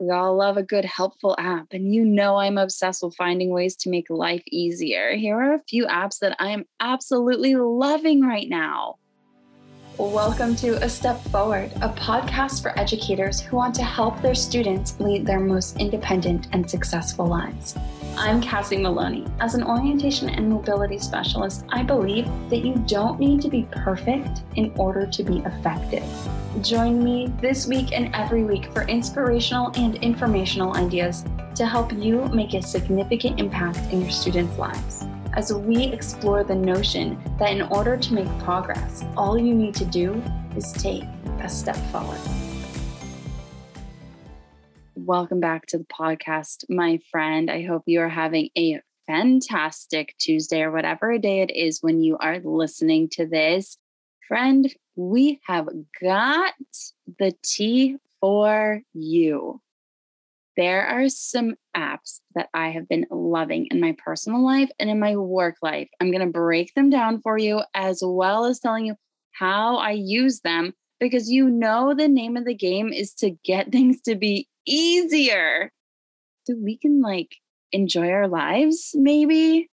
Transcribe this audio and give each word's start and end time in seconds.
We 0.00 0.08
all 0.10 0.34
love 0.34 0.56
a 0.56 0.62
good, 0.62 0.86
helpful 0.86 1.36
app, 1.38 1.68
and 1.72 1.92
you 1.92 2.06
know 2.06 2.36
I'm 2.36 2.56
obsessed 2.56 3.02
with 3.02 3.14
finding 3.16 3.50
ways 3.50 3.76
to 3.76 3.90
make 3.90 4.08
life 4.08 4.42
easier. 4.50 5.14
Here 5.14 5.36
are 5.36 5.52
a 5.52 5.62
few 5.68 5.86
apps 5.86 6.20
that 6.20 6.34
I 6.38 6.52
am 6.52 6.64
absolutely 6.80 7.54
loving 7.54 8.22
right 8.22 8.48
now. 8.48 8.96
Welcome 9.98 10.56
to 10.56 10.82
A 10.82 10.88
Step 10.88 11.20
Forward, 11.24 11.72
a 11.82 11.88
podcast 11.90 12.62
for 12.62 12.78
educators 12.78 13.40
who 13.40 13.56
want 13.56 13.74
to 13.74 13.82
help 13.82 14.22
their 14.22 14.34
students 14.34 14.98
lead 14.98 15.26
their 15.26 15.40
most 15.40 15.76
independent 15.76 16.48
and 16.52 16.68
successful 16.68 17.26
lives. 17.26 17.76
I'm 18.16 18.40
Cassie 18.40 18.78
Maloney. 18.78 19.26
As 19.40 19.54
an 19.54 19.62
orientation 19.62 20.30
and 20.30 20.48
mobility 20.48 20.98
specialist, 20.98 21.64
I 21.68 21.82
believe 21.82 22.26
that 22.48 22.64
you 22.64 22.76
don't 22.86 23.20
need 23.20 23.42
to 23.42 23.48
be 23.48 23.68
perfect 23.72 24.42
in 24.56 24.72
order 24.76 25.06
to 25.06 25.22
be 25.22 25.38
effective. 25.38 26.04
Join 26.62 27.02
me 27.02 27.32
this 27.40 27.66
week 27.66 27.92
and 27.92 28.14
every 28.14 28.44
week 28.44 28.72
for 28.72 28.82
inspirational 28.82 29.72
and 29.74 29.96
informational 29.96 30.76
ideas 30.76 31.24
to 31.56 31.66
help 31.66 31.92
you 31.92 32.24
make 32.26 32.54
a 32.54 32.62
significant 32.62 33.38
impact 33.38 33.78
in 33.92 34.00
your 34.00 34.10
students' 34.10 34.56
lives. 34.56 35.04
As 35.34 35.52
we 35.52 35.84
explore 35.84 36.42
the 36.42 36.56
notion 36.56 37.16
that 37.38 37.52
in 37.52 37.62
order 37.62 37.96
to 37.96 38.14
make 38.14 38.38
progress, 38.40 39.04
all 39.16 39.38
you 39.38 39.54
need 39.54 39.74
to 39.76 39.84
do 39.84 40.20
is 40.56 40.72
take 40.72 41.04
a 41.38 41.48
step 41.48 41.76
forward. 41.92 42.18
Welcome 44.96 45.38
back 45.38 45.66
to 45.66 45.78
the 45.78 45.84
podcast, 45.84 46.64
my 46.68 46.98
friend. 47.12 47.48
I 47.48 47.62
hope 47.62 47.84
you 47.86 48.00
are 48.00 48.08
having 48.08 48.50
a 48.58 48.80
fantastic 49.06 50.16
Tuesday 50.18 50.62
or 50.62 50.72
whatever 50.72 51.16
day 51.16 51.42
it 51.42 51.52
is 51.52 51.78
when 51.80 52.02
you 52.02 52.18
are 52.18 52.40
listening 52.40 53.08
to 53.10 53.24
this. 53.24 53.78
Friend, 54.26 54.66
we 54.96 55.40
have 55.46 55.68
got 56.02 56.54
the 57.20 57.32
tea 57.44 57.98
for 58.20 58.82
you. 58.94 59.60
There 60.56 60.86
are 60.86 61.08
some 61.08 61.54
apps 61.76 62.20
that 62.34 62.48
I 62.52 62.70
have 62.70 62.88
been 62.88 63.06
loving 63.10 63.68
in 63.70 63.80
my 63.80 63.94
personal 64.04 64.44
life 64.44 64.70
and 64.78 64.90
in 64.90 64.98
my 64.98 65.16
work 65.16 65.56
life. 65.62 65.88
I'm 66.00 66.10
going 66.10 66.26
to 66.26 66.32
break 66.32 66.74
them 66.74 66.90
down 66.90 67.20
for 67.22 67.38
you 67.38 67.62
as 67.74 68.02
well 68.04 68.44
as 68.44 68.58
telling 68.58 68.86
you 68.86 68.96
how 69.32 69.76
I 69.76 69.92
use 69.92 70.40
them 70.40 70.72
because 70.98 71.30
you 71.30 71.48
know 71.48 71.94
the 71.94 72.08
name 72.08 72.36
of 72.36 72.44
the 72.44 72.54
game 72.54 72.92
is 72.92 73.14
to 73.14 73.30
get 73.44 73.72
things 73.72 74.00
to 74.02 74.16
be 74.16 74.48
easier 74.66 75.72
so 76.44 76.54
we 76.56 76.76
can 76.76 77.00
like 77.00 77.36
enjoy 77.72 78.10
our 78.10 78.28
lives, 78.28 78.90
maybe 78.94 79.70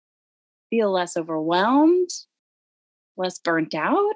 feel 0.71 0.91
less 0.91 1.17
overwhelmed, 1.17 2.09
less 3.17 3.39
burnt 3.39 3.75
out, 3.75 4.15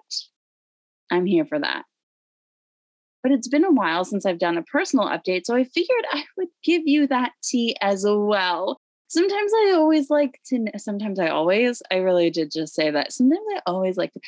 I'm 1.11 1.27
here 1.27 1.45
for 1.45 1.59
that. 1.59 1.85
But 3.27 3.33
it's 3.33 3.49
been 3.49 3.65
a 3.65 3.73
while 3.73 4.05
since 4.05 4.25
I've 4.25 4.39
done 4.39 4.57
a 4.57 4.63
personal 4.63 5.09
update, 5.09 5.47
so 5.47 5.57
I 5.57 5.65
figured 5.65 6.05
I 6.13 6.23
would 6.37 6.47
give 6.63 6.83
you 6.85 7.09
that 7.09 7.33
tea 7.43 7.75
as 7.81 8.05
well. 8.07 8.79
Sometimes 9.09 9.53
I 9.53 9.73
always 9.75 10.11
like 10.11 10.39
to, 10.47 10.67
sometimes 10.77 11.19
I 11.19 11.27
always, 11.27 11.83
I 11.91 11.97
really 11.97 12.31
did 12.31 12.53
just 12.53 12.73
say 12.73 12.89
that. 12.89 13.13
Sometimes 13.13 13.43
I 13.57 13.63
always 13.67 13.97
like 13.97 14.13
to, 14.13 14.21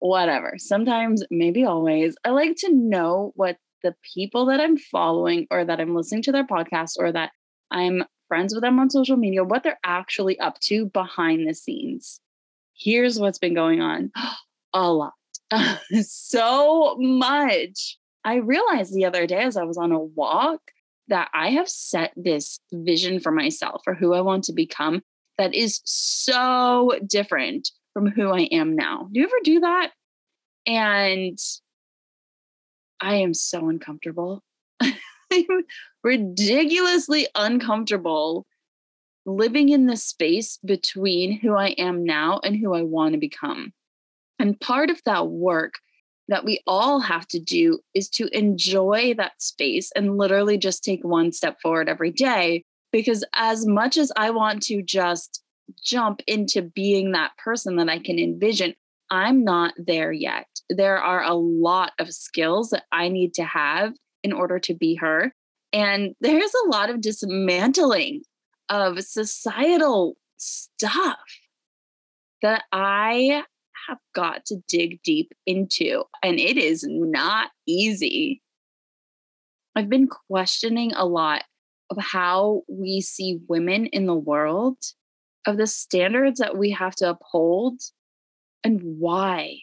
whatever. 0.00 0.54
Sometimes, 0.56 1.22
maybe 1.30 1.64
always, 1.64 2.16
I 2.24 2.30
like 2.30 2.56
to 2.56 2.74
know 2.74 3.30
what 3.36 3.58
the 3.84 3.94
people 4.12 4.46
that 4.46 4.58
I'm 4.58 4.78
following 4.78 5.46
or 5.52 5.64
that 5.64 5.78
I'm 5.78 5.94
listening 5.94 6.22
to 6.22 6.32
their 6.32 6.44
podcast 6.44 6.94
or 6.98 7.12
that 7.12 7.30
I'm 7.70 8.02
friends 8.26 8.52
with 8.52 8.64
them 8.64 8.80
on 8.80 8.90
social 8.90 9.16
media, 9.16 9.44
what 9.44 9.62
they're 9.62 9.78
actually 9.86 10.40
up 10.40 10.58
to 10.62 10.86
behind 10.86 11.48
the 11.48 11.54
scenes. 11.54 12.18
Here's 12.76 13.20
what's 13.20 13.38
been 13.38 13.54
going 13.54 13.80
on 13.80 14.10
a 14.74 14.92
lot. 14.92 15.12
so 16.02 16.96
much. 16.98 17.98
I 18.24 18.36
realized 18.36 18.94
the 18.94 19.04
other 19.04 19.26
day 19.26 19.42
as 19.42 19.56
I 19.56 19.64
was 19.64 19.76
on 19.76 19.92
a 19.92 19.98
walk 19.98 20.60
that 21.08 21.28
I 21.34 21.50
have 21.50 21.68
set 21.68 22.12
this 22.16 22.60
vision 22.72 23.20
for 23.20 23.32
myself 23.32 23.82
for 23.84 23.94
who 23.94 24.14
I 24.14 24.20
want 24.20 24.44
to 24.44 24.52
become 24.52 25.02
that 25.38 25.54
is 25.54 25.80
so 25.84 26.98
different 27.06 27.70
from 27.92 28.06
who 28.06 28.30
I 28.30 28.42
am 28.52 28.76
now. 28.76 29.08
Do 29.12 29.20
you 29.20 29.26
ever 29.26 29.36
do 29.42 29.60
that? 29.60 29.90
And 30.66 31.38
I 33.00 33.16
am 33.16 33.34
so 33.34 33.68
uncomfortable. 33.68 34.42
I'm 34.80 35.64
ridiculously 36.04 37.26
uncomfortable 37.34 38.46
living 39.26 39.68
in 39.68 39.86
the 39.86 39.96
space 39.96 40.58
between 40.64 41.38
who 41.40 41.54
I 41.54 41.68
am 41.70 42.04
now 42.04 42.40
and 42.42 42.56
who 42.56 42.74
I 42.74 42.82
want 42.82 43.12
to 43.12 43.18
become. 43.18 43.72
And 44.38 44.58
part 44.60 44.90
of 44.90 45.00
that 45.04 45.28
work 45.28 45.74
that 46.28 46.44
we 46.44 46.60
all 46.66 47.00
have 47.00 47.26
to 47.28 47.38
do 47.38 47.80
is 47.94 48.08
to 48.08 48.28
enjoy 48.36 49.14
that 49.14 49.42
space 49.42 49.90
and 49.94 50.16
literally 50.16 50.56
just 50.56 50.82
take 50.82 51.04
one 51.04 51.32
step 51.32 51.60
forward 51.60 51.88
every 51.88 52.10
day. 52.10 52.64
Because 52.90 53.24
as 53.34 53.66
much 53.66 53.96
as 53.96 54.12
I 54.16 54.30
want 54.30 54.62
to 54.64 54.82
just 54.82 55.42
jump 55.82 56.22
into 56.26 56.62
being 56.62 57.12
that 57.12 57.32
person 57.38 57.76
that 57.76 57.88
I 57.88 57.98
can 57.98 58.18
envision, 58.18 58.74
I'm 59.10 59.44
not 59.44 59.74
there 59.76 60.12
yet. 60.12 60.46
There 60.70 60.98
are 60.98 61.22
a 61.22 61.34
lot 61.34 61.92
of 61.98 62.12
skills 62.12 62.70
that 62.70 62.84
I 62.92 63.08
need 63.08 63.34
to 63.34 63.44
have 63.44 63.92
in 64.22 64.32
order 64.32 64.58
to 64.60 64.74
be 64.74 64.94
her. 64.96 65.32
And 65.72 66.14
there's 66.20 66.52
a 66.64 66.68
lot 66.68 66.90
of 66.90 67.00
dismantling 67.00 68.22
of 68.68 69.02
societal 69.02 70.16
stuff 70.36 71.18
that 72.42 72.64
I 72.72 73.44
have 73.88 73.98
got 74.14 74.44
to 74.46 74.56
dig 74.68 75.02
deep 75.02 75.32
into, 75.46 76.04
and 76.22 76.38
it 76.38 76.56
is 76.56 76.84
not 76.88 77.50
easy. 77.66 78.42
I've 79.74 79.88
been 79.88 80.08
questioning 80.08 80.92
a 80.92 81.06
lot 81.06 81.44
of 81.90 81.98
how 81.98 82.62
we 82.68 83.00
see 83.00 83.40
women 83.48 83.86
in 83.86 84.06
the 84.06 84.14
world, 84.14 84.78
of 85.46 85.56
the 85.56 85.66
standards 85.66 86.38
that 86.38 86.56
we 86.56 86.70
have 86.70 86.94
to 86.96 87.10
uphold, 87.10 87.80
and 88.64 88.80
why. 88.82 89.58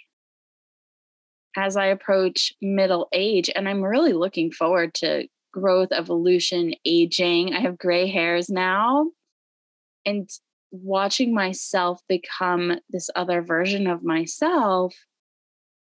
As 1.56 1.78
I 1.78 1.86
approach 1.88 2.54
middle 2.62 3.08
age, 3.12 3.50
and 3.56 3.68
I'm 3.68 3.84
really 3.84 4.14
looking 4.14 4.52
forward 4.52 4.94
to 4.96 5.28
growth, 5.52 5.90
evolution, 5.92 6.74
aging. 6.86 7.54
I 7.54 7.60
have 7.60 7.78
gray 7.78 8.08
hairs 8.08 8.50
now. 8.50 9.08
And 10.06 10.30
watching 10.72 11.34
myself 11.34 12.02
become 12.08 12.80
this 12.90 13.10
other 13.16 13.42
version 13.42 13.88
of 13.88 14.04
myself, 14.04 14.96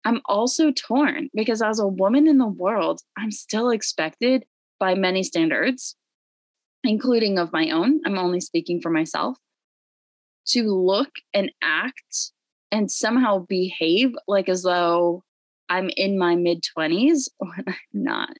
I'm 0.03 0.21
also 0.25 0.71
torn 0.71 1.29
because 1.33 1.61
as 1.61 1.79
a 1.79 1.87
woman 1.87 2.27
in 2.27 2.37
the 2.37 2.47
world, 2.47 3.01
I'm 3.17 3.31
still 3.31 3.69
expected 3.69 4.45
by 4.79 4.95
many 4.95 5.23
standards, 5.23 5.95
including 6.83 7.37
of 7.37 7.53
my 7.53 7.69
own. 7.69 8.01
I'm 8.05 8.17
only 8.17 8.41
speaking 8.41 8.81
for 8.81 8.89
myself 8.89 9.37
to 10.47 10.63
look 10.63 11.11
and 11.33 11.51
act 11.61 12.31
and 12.71 12.91
somehow 12.91 13.39
behave 13.39 14.13
like 14.27 14.49
as 14.49 14.63
though 14.63 15.23
I'm 15.69 15.89
in 15.95 16.17
my 16.17 16.35
mid 16.35 16.63
20s 16.77 17.29
when 17.37 17.63
I'm 17.67 17.75
not. 17.93 18.37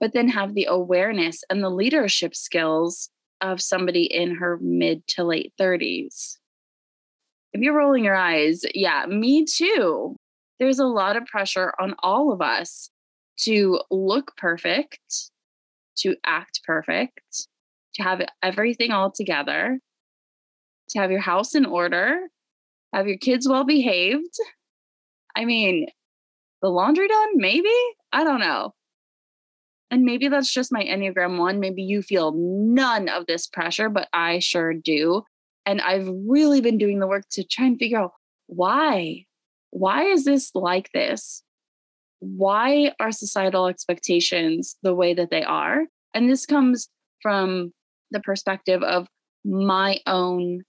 But 0.00 0.12
then 0.12 0.28
have 0.28 0.54
the 0.54 0.66
awareness 0.66 1.42
and 1.48 1.62
the 1.62 1.70
leadership 1.70 2.34
skills 2.34 3.10
of 3.40 3.60
somebody 3.60 4.04
in 4.04 4.36
her 4.36 4.58
mid 4.60 5.06
to 5.08 5.24
late 5.24 5.52
30s. 5.60 6.36
If 7.52 7.60
you're 7.60 7.76
rolling 7.76 8.04
your 8.04 8.16
eyes, 8.16 8.62
yeah, 8.74 9.06
me 9.06 9.44
too. 9.44 10.16
There's 10.58 10.78
a 10.78 10.86
lot 10.86 11.16
of 11.16 11.26
pressure 11.26 11.72
on 11.80 11.94
all 12.02 12.32
of 12.32 12.40
us 12.40 12.90
to 13.40 13.80
look 13.90 14.36
perfect, 14.36 15.30
to 15.98 16.16
act 16.24 16.60
perfect, 16.64 17.48
to 17.94 18.02
have 18.02 18.22
everything 18.42 18.90
all 18.90 19.10
together, 19.10 19.78
to 20.90 20.98
have 20.98 21.10
your 21.10 21.20
house 21.20 21.54
in 21.54 21.66
order, 21.66 22.28
have 22.92 23.08
your 23.08 23.18
kids 23.18 23.48
well 23.48 23.64
behaved. 23.64 24.34
I 25.36 25.44
mean, 25.44 25.86
the 26.62 26.68
laundry 26.68 27.08
done, 27.08 27.36
maybe? 27.36 27.74
I 28.12 28.24
don't 28.24 28.40
know. 28.40 28.74
And 29.90 30.02
maybe 30.04 30.28
that's 30.28 30.52
just 30.52 30.72
my 30.72 30.82
Enneagram 30.82 31.38
one. 31.38 31.60
Maybe 31.60 31.82
you 31.82 32.02
feel 32.02 32.32
none 32.36 33.08
of 33.08 33.26
this 33.26 33.46
pressure, 33.46 33.88
but 33.88 34.08
I 34.12 34.40
sure 34.40 34.74
do. 34.74 35.22
And 35.64 35.80
I've 35.80 36.08
really 36.26 36.60
been 36.60 36.78
doing 36.78 36.98
the 36.98 37.06
work 37.06 37.24
to 37.32 37.44
try 37.44 37.66
and 37.66 37.78
figure 37.78 38.00
out 38.00 38.12
why. 38.46 39.24
Why 39.70 40.04
is 40.04 40.24
this 40.24 40.50
like 40.54 40.90
this? 40.92 41.42
Why 42.20 42.92
are 42.98 43.12
societal 43.12 43.66
expectations 43.66 44.76
the 44.82 44.94
way 44.94 45.14
that 45.14 45.30
they 45.30 45.42
are? 45.42 45.82
And 46.14 46.28
this 46.30 46.46
comes 46.46 46.88
from 47.20 47.72
the 48.10 48.20
perspective 48.20 48.82
of 48.82 49.06
my 49.44 50.00
own 50.06 50.62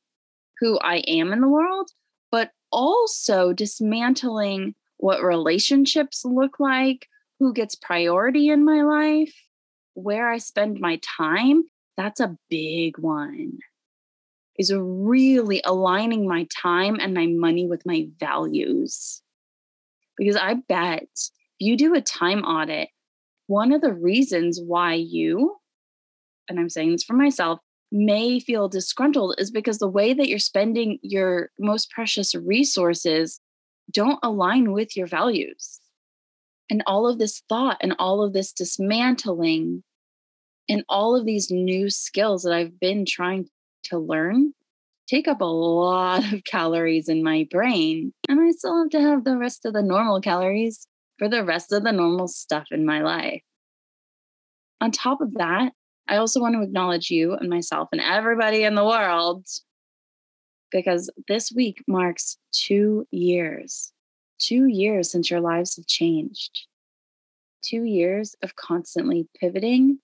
who 0.59 0.77
I 0.79 0.97
am 1.07 1.31
in 1.31 1.41
the 1.41 1.47
world, 1.47 1.89
but 2.31 2.51
also 2.71 3.53
dismantling 3.53 4.75
what 4.97 5.23
relationships 5.23 6.23
look 6.25 6.59
like, 6.59 7.07
who 7.39 7.53
gets 7.53 7.75
priority 7.75 8.49
in 8.49 8.65
my 8.65 8.81
life, 8.81 9.33
where 9.93 10.29
I 10.29 10.37
spend 10.37 10.79
my 10.79 10.99
time, 11.17 11.63
that's 11.95 12.19
a 12.19 12.37
big 12.49 12.97
one. 12.97 13.59
Is 14.57 14.73
really 14.75 15.61
aligning 15.65 16.27
my 16.27 16.47
time 16.61 16.97
and 16.99 17.13
my 17.13 17.27
money 17.27 17.67
with 17.67 17.85
my 17.85 18.07
values. 18.19 19.21
Because 20.17 20.35
I 20.35 20.55
bet 20.55 21.03
if 21.03 21.29
you 21.59 21.77
do 21.77 21.93
a 21.93 22.01
time 22.01 22.39
audit 22.43 22.89
one 23.47 23.71
of 23.71 23.81
the 23.81 23.93
reasons 23.93 24.59
why 24.61 24.93
you, 24.93 25.57
and 26.49 26.59
I'm 26.59 26.69
saying 26.69 26.91
this 26.91 27.03
for 27.03 27.13
myself, 27.13 27.59
may 27.91 28.39
feel 28.39 28.67
disgruntled 28.67 29.35
is 29.37 29.49
because 29.49 29.79
the 29.79 29.87
way 29.87 30.13
that 30.13 30.27
you're 30.27 30.39
spending 30.39 30.99
your 31.01 31.49
most 31.57 31.89
precious 31.89 32.35
resources 32.35 33.39
don't 33.89 34.19
align 34.21 34.73
with 34.73 34.97
your 34.97 35.07
values. 35.07 35.79
And 36.69 36.83
all 36.85 37.07
of 37.07 37.17
this 37.17 37.41
thought 37.47 37.77
and 37.81 37.95
all 37.97 38.21
of 38.23 38.33
this 38.33 38.51
dismantling 38.51 39.83
and 40.67 40.83
all 40.89 41.15
of 41.15 41.25
these 41.25 41.49
new 41.49 41.89
skills 41.89 42.43
that 42.43 42.53
I've 42.53 42.79
been 42.79 43.05
trying 43.05 43.47
to 43.85 43.97
learn 43.97 44.53
take 45.07 45.27
up 45.27 45.41
a 45.41 45.45
lot 45.45 46.33
of 46.33 46.43
calories 46.43 47.09
in 47.09 47.23
my 47.23 47.47
brain. 47.49 48.13
And 48.29 48.39
I 48.39 48.51
still 48.51 48.77
have 48.77 48.89
to 48.89 49.01
have 49.01 49.23
the 49.23 49.37
rest 49.37 49.65
of 49.65 49.73
the 49.73 49.81
normal 49.81 50.21
calories 50.21 50.87
for 51.17 51.29
the 51.29 51.43
rest 51.43 51.71
of 51.71 51.83
the 51.83 51.91
normal 51.91 52.27
stuff 52.27 52.65
in 52.71 52.85
my 52.85 53.01
life. 53.01 53.41
On 54.81 54.91
top 54.91 55.21
of 55.21 55.33
that, 55.35 55.71
I 56.07 56.17
also 56.17 56.39
want 56.39 56.55
to 56.55 56.61
acknowledge 56.61 57.09
you 57.09 57.33
and 57.33 57.49
myself 57.49 57.89
and 57.91 58.01
everybody 58.01 58.63
in 58.63 58.75
the 58.75 58.85
world 58.85 59.45
because 60.71 61.09
this 61.27 61.51
week 61.51 61.83
marks 61.87 62.37
two 62.51 63.05
years, 63.11 63.91
two 64.39 64.65
years 64.65 65.11
since 65.11 65.29
your 65.29 65.41
lives 65.41 65.75
have 65.75 65.87
changed, 65.87 66.67
two 67.63 67.83
years 67.83 68.35
of 68.41 68.55
constantly 68.55 69.27
pivoting 69.39 69.99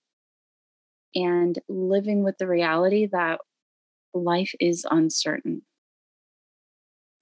and 1.15 1.59
living 1.67 2.23
with 2.23 2.37
the 2.37 2.47
reality 2.47 3.05
that 3.07 3.39
life 4.13 4.53
is 4.59 4.85
uncertain. 4.89 5.61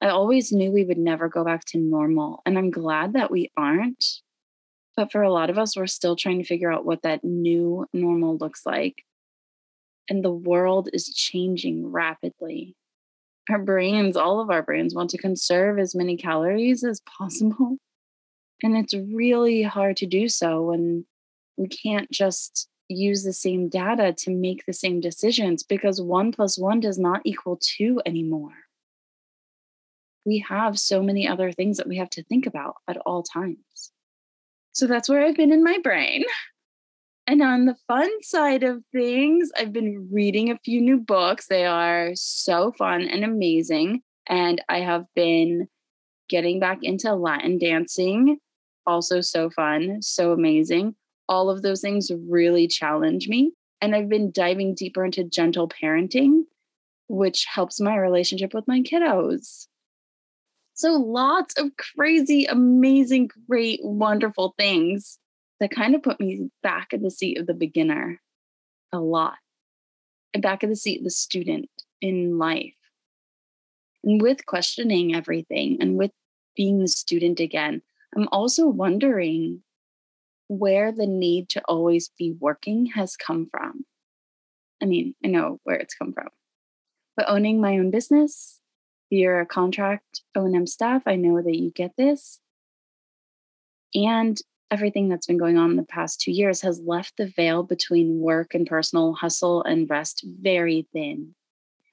I 0.02 0.10
always 0.10 0.52
knew 0.52 0.72
we 0.72 0.84
would 0.84 0.98
never 0.98 1.30
go 1.30 1.44
back 1.44 1.64
to 1.66 1.78
normal, 1.78 2.42
and 2.46 2.58
I'm 2.58 2.72
glad 2.72 3.14
that 3.14 3.30
we 3.30 3.52
aren't. 3.56 4.04
But 4.98 5.12
for 5.12 5.22
a 5.22 5.32
lot 5.32 5.50
of 5.50 5.58
us, 5.58 5.78
we're 5.78 5.88
still 5.88 6.16
trying 6.16 6.40
to 6.40 6.46
figure 6.46 6.72
out 6.72 6.86
what 6.86 7.04
that 7.04 7.24
new 7.24 7.86
normal 7.94 8.38
looks 8.38 8.66
like. 8.66 9.04
And 10.10 10.24
the 10.24 10.32
world 10.32 10.90
is 10.92 11.14
changing 11.14 11.92
rapidly. 11.92 12.76
Our 13.50 13.60
brains, 13.60 14.16
all 14.16 14.40
of 14.40 14.50
our 14.50 14.62
brains, 14.62 14.94
want 14.94 15.10
to 15.12 15.18
conserve 15.18 15.80
as 15.80 15.96
many 15.96 16.16
calories 16.16 16.84
as 16.84 17.02
possible. 17.02 17.78
And 18.64 18.78
it's 18.78 18.94
really 18.94 19.64
hard 19.64 19.98
to 19.98 20.06
do 20.06 20.30
so 20.30 20.64
when 20.64 21.06
we 21.58 21.68
can't 21.68 22.12
just 22.12 22.68
use 22.88 23.24
the 23.24 23.34
same 23.34 23.70
data 23.70 24.14
to 24.14 24.32
make 24.32 24.66
the 24.66 24.74
same 24.74 25.00
decisions 25.00 25.64
because 25.64 26.02
one 26.02 26.32
plus 26.32 26.58
one 26.58 26.80
does 26.80 27.00
not 27.00 27.22
equal 27.26 27.58
two 27.60 28.02
anymore. 28.06 28.54
We 30.26 30.46
have 30.48 30.78
so 30.78 31.02
many 31.02 31.28
other 31.28 31.52
things 31.52 31.78
that 31.78 31.88
we 31.88 31.98
have 31.98 32.10
to 32.12 32.24
think 32.24 32.46
about 32.46 32.76
at 32.88 32.98
all 32.98 33.24
times. 33.24 33.92
So 34.74 34.88
that's 34.88 35.10
where 35.10 35.26
I've 35.26 35.36
been 35.36 35.52
in 35.52 35.64
my 35.64 35.80
brain. 35.84 36.24
And 37.28 37.42
on 37.42 37.66
the 37.66 37.76
fun 37.88 38.10
side 38.24 38.64
of 38.64 38.84
things, 38.92 39.52
I've 39.58 39.72
been 39.72 40.10
reading 40.12 40.52
a 40.52 40.60
few 40.60 40.82
new 40.82 40.98
books. 40.98 41.48
They 41.48 41.66
are 41.66 42.12
so 42.16 42.74
fun 42.78 43.04
and 43.04 43.24
amazing. 43.24 44.02
And 44.28 44.62
I 44.68 44.80
have 44.80 45.06
been 45.16 45.68
getting 46.30 46.60
back 46.60 46.80
into 46.82 47.14
Latin 47.14 47.58
dancing, 47.58 48.38
also 48.86 49.22
so 49.22 49.50
fun, 49.50 50.02
so 50.02 50.32
amazing 50.34 50.96
all 51.32 51.50
of 51.50 51.62
those 51.62 51.80
things 51.80 52.12
really 52.28 52.68
challenge 52.68 53.30
me. 53.30 53.54
And 53.80 53.96
I've 53.96 54.10
been 54.10 54.32
diving 54.32 54.76
deeper 54.76 55.06
into 55.06 55.24
gentle 55.24 55.70
parenting, 55.70 56.44
which 57.08 57.46
helps 57.46 57.80
my 57.80 57.96
relationship 57.96 58.54
with 58.54 58.68
my 58.68 58.82
kiddos. 58.82 59.68
So, 60.74 60.92
lots 60.92 61.54
of 61.58 61.72
crazy, 61.78 62.46
amazing, 62.46 63.30
great, 63.48 63.80
wonderful 63.82 64.56
things 64.58 65.20
that 65.62 65.72
kind 65.72 65.96
of 65.96 66.04
put 66.04 66.20
me 66.20 66.50
back 66.64 66.92
in 66.92 67.04
the 67.04 67.12
seat 67.12 67.38
of 67.38 67.46
the 67.46 67.54
beginner 67.54 68.20
a 68.92 69.00
lot, 69.00 69.36
and 70.34 70.44
back 70.44 70.64
in 70.64 70.70
the 70.70 70.76
seat 70.76 70.98
of 70.98 71.04
the 71.06 71.12
student 71.12 71.70
in 72.02 72.38
life. 72.38 72.74
And 74.04 74.22
with 74.22 74.48
questioning 74.48 75.16
everything 75.16 75.78
and 75.80 75.98
with 75.98 76.12
being 76.58 76.80
the 76.80 76.88
student 76.88 77.40
again, 77.40 77.84
I'm 78.16 78.28
also 78.32 78.68
wondering 78.68 79.62
where 80.48 80.92
the 80.92 81.06
need 81.06 81.48
to 81.50 81.62
always 81.66 82.10
be 82.18 82.36
working 82.40 82.88
has 82.88 83.16
come 83.16 83.46
from. 83.46 83.86
I 84.82 84.86
mean, 84.86 85.14
I 85.24 85.28
know 85.28 85.60
where 85.64 85.78
it's 85.78 85.94
come 85.94 86.12
from. 86.12 86.30
But 87.16 87.30
owning 87.30 87.62
my 87.62 87.78
own 87.78 87.92
business, 87.92 88.60
you're 89.12 89.40
a 89.40 89.46
contract 89.46 90.22
O&M 90.36 90.66
staff, 90.66 91.04
I 91.06 91.18
know 91.18 91.40
that 91.40 91.56
you 91.56 91.70
get 91.70 91.92
this. 91.98 92.40
And 93.94 94.42
everything 94.72 95.10
that's 95.10 95.28
been 95.28 95.38
going 95.38 95.58
on 95.58 95.72
in 95.72 95.76
the 95.76 95.84
past 95.84 96.22
two 96.22 96.32
years 96.32 96.62
has 96.62 96.82
left 96.86 97.18
the 97.18 97.28
veil 97.28 97.62
between 97.62 98.20
work 98.20 98.54
and 98.54 98.66
personal 98.66 99.14
hustle 99.14 99.64
and 99.64 99.90
rest 99.90 100.26
very 100.26 100.88
thin. 100.94 101.36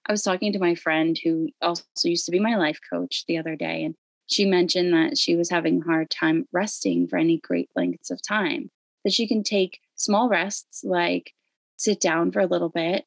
I 0.07 0.13
was 0.13 0.23
talking 0.23 0.53
to 0.53 0.59
my 0.59 0.75
friend 0.75 1.19
who 1.23 1.49
also 1.61 1.83
used 2.05 2.25
to 2.27 2.33
be 2.33 2.39
my 2.39 2.57
life 2.57 2.79
coach 2.91 3.25
the 3.27 3.37
other 3.37 3.57
day, 3.57 3.85
and 3.85 3.95
she 4.27 4.45
mentioned 4.45 4.95
that 4.95 5.19
she 5.19 5.37
was 5.37 5.51
having 5.51 5.81
a 5.81 5.85
hard 5.85 6.09
time 6.09 6.47
resting 6.53 7.09
for 7.09 7.19
any 7.19 7.39
great 7.39 7.69
lengths 7.75 8.11
of 8.11 8.23
time, 8.23 8.71
that 9.05 9.13
she 9.13 9.27
can 9.27 9.43
take 9.43 9.81
small 9.97 10.29
rests 10.29 10.83
like 10.85 11.33
sit 11.77 12.01
down 12.01 12.33
for 12.33 12.41
a 12.41 12.47
little 12.47 12.69
bit 12.69 13.05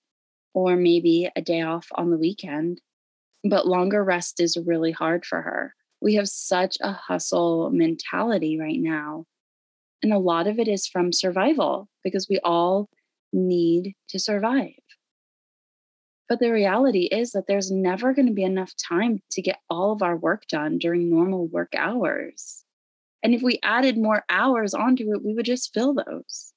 or 0.54 0.76
maybe 0.76 1.30
a 1.36 1.42
day 1.42 1.62
off 1.62 1.88
on 1.96 2.12
the 2.12 2.18
weekend. 2.18 2.82
But 3.44 3.68
longer 3.68 4.04
rest 4.04 4.40
is 4.40 4.58
really 4.58 4.92
hard 4.92 5.26
for 5.26 5.42
her. 5.42 5.74
We 6.02 6.16
have 6.16 6.28
such 6.28 6.78
a 6.82 6.92
hustle 6.92 7.70
mentality 7.72 8.60
right 8.60 8.80
now. 8.80 9.26
And 10.04 10.12
a 10.12 10.20
lot 10.20 10.48
of 10.48 10.60
it 10.60 10.68
is 10.68 10.88
from 10.88 11.14
survival 11.14 11.88
because 12.04 12.28
we 12.30 12.40
all 12.44 12.90
need 13.32 13.96
to 14.10 14.20
survive. 14.20 14.72
But 16.28 16.40
the 16.40 16.52
reality 16.52 17.10
is 17.12 17.32
that 17.32 17.46
there's 17.48 17.72
never 17.72 18.14
going 18.14 18.28
to 18.28 18.34
be 18.34 18.44
enough 18.44 18.72
time 18.88 19.20
to 19.32 19.42
get 19.42 19.60
all 19.70 19.92
of 19.92 20.02
our 20.02 20.16
work 20.16 20.48
done 20.48 20.78
during 20.78 21.10
normal 21.10 21.48
work 21.48 21.74
hours. 21.76 22.64
And 23.22 23.36
if 23.36 23.42
we 23.42 23.60
added 23.64 23.98
more 23.98 24.24
hours 24.30 24.74
onto 24.74 25.14
it, 25.14 25.24
we 25.24 25.34
would 25.34 25.46
just 25.46 25.74
fill 25.74 25.94
those. 25.94 26.54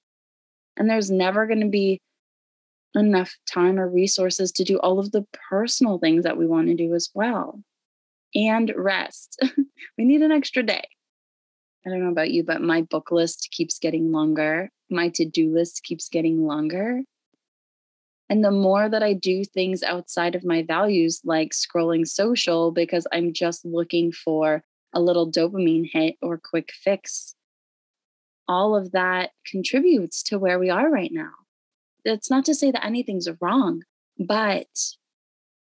And 0.77 0.89
there's 0.89 1.11
never 1.11 1.47
going 1.47 1.61
to 1.61 1.69
be 1.69 2.01
enough 2.95 3.35
time 3.53 3.79
or 3.79 3.89
resources 3.89 4.53
to 4.53 4.65
do 4.65 4.79
all 4.79 4.99
of 4.99 5.11
the 5.11 5.27
personal 5.51 5.99
things 5.99 6.23
that 6.25 6.37
we 6.37 6.47
want 6.47 6.69
to 6.69 6.75
do 6.75 6.95
as 6.95 7.11
well. 7.13 7.61
And 8.35 8.73
rest. 8.77 9.43
we 9.99 10.05
need 10.05 10.23
an 10.23 10.33
extra 10.33 10.63
day. 10.63 10.85
I 11.87 11.91
don't 11.91 12.03
know 12.03 12.11
about 12.11 12.31
you, 12.31 12.43
but 12.43 12.63
my 12.63 12.83
book 12.83 13.11
list 13.11 13.49
keeps 13.51 13.79
getting 13.79 14.11
longer. 14.11 14.71
My 14.91 15.11
to 15.11 15.25
do 15.25 15.53
list 15.53 15.83
keeps 15.83 16.09
getting 16.09 16.47
longer. 16.47 17.03
And 18.31 18.43
the 18.43 18.51
more 18.51 18.89
that 18.89 19.03
I 19.03 19.13
do 19.13 19.45
things 19.45 19.83
outside 19.83 20.35
of 20.35 20.45
my 20.45 20.63
values, 20.63 21.21
like 21.25 21.51
scrolling 21.51 22.09
social, 22.09 22.71
because 22.73 23.07
I'm 23.13 23.35
just 23.35 23.65
looking 23.65 24.13
for 24.13 24.65
a 24.95 25.01
little 25.01 25.31
dopamine 25.31 25.91
hit 25.93 26.17
or 26.23 26.41
quick 26.43 26.73
fix, 26.73 27.35
all 28.49 28.75
of 28.75 28.93
that 28.93 29.31
contributes 29.47 30.23
to 30.25 30.39
where 30.39 30.59
we 30.59 30.71
are 30.71 30.91
right 30.91 31.13
now. 31.13 31.33
It's 32.05 32.31
not 32.31 32.45
to 32.47 32.55
say 32.55 32.71
that 32.71 32.85
anything's 32.85 33.29
wrong, 33.41 33.83
but 34.19 34.69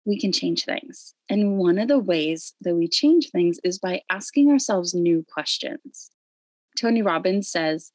we 0.04 0.19
can 0.19 0.33
change 0.33 0.64
things. 0.64 1.14
And 1.28 1.59
one 1.59 1.78
of 1.78 1.88
the 1.88 1.99
ways 1.99 2.54
that 2.61 2.75
we 2.75 2.88
change 2.88 3.30
things 3.30 3.59
is 3.62 3.78
by 3.78 4.02
asking 4.11 4.50
ourselves 4.50 4.95
new 4.95 5.25
questions. 5.33 6.11
Tony 6.78 7.02
Robbins 7.02 7.50
says 7.50 7.92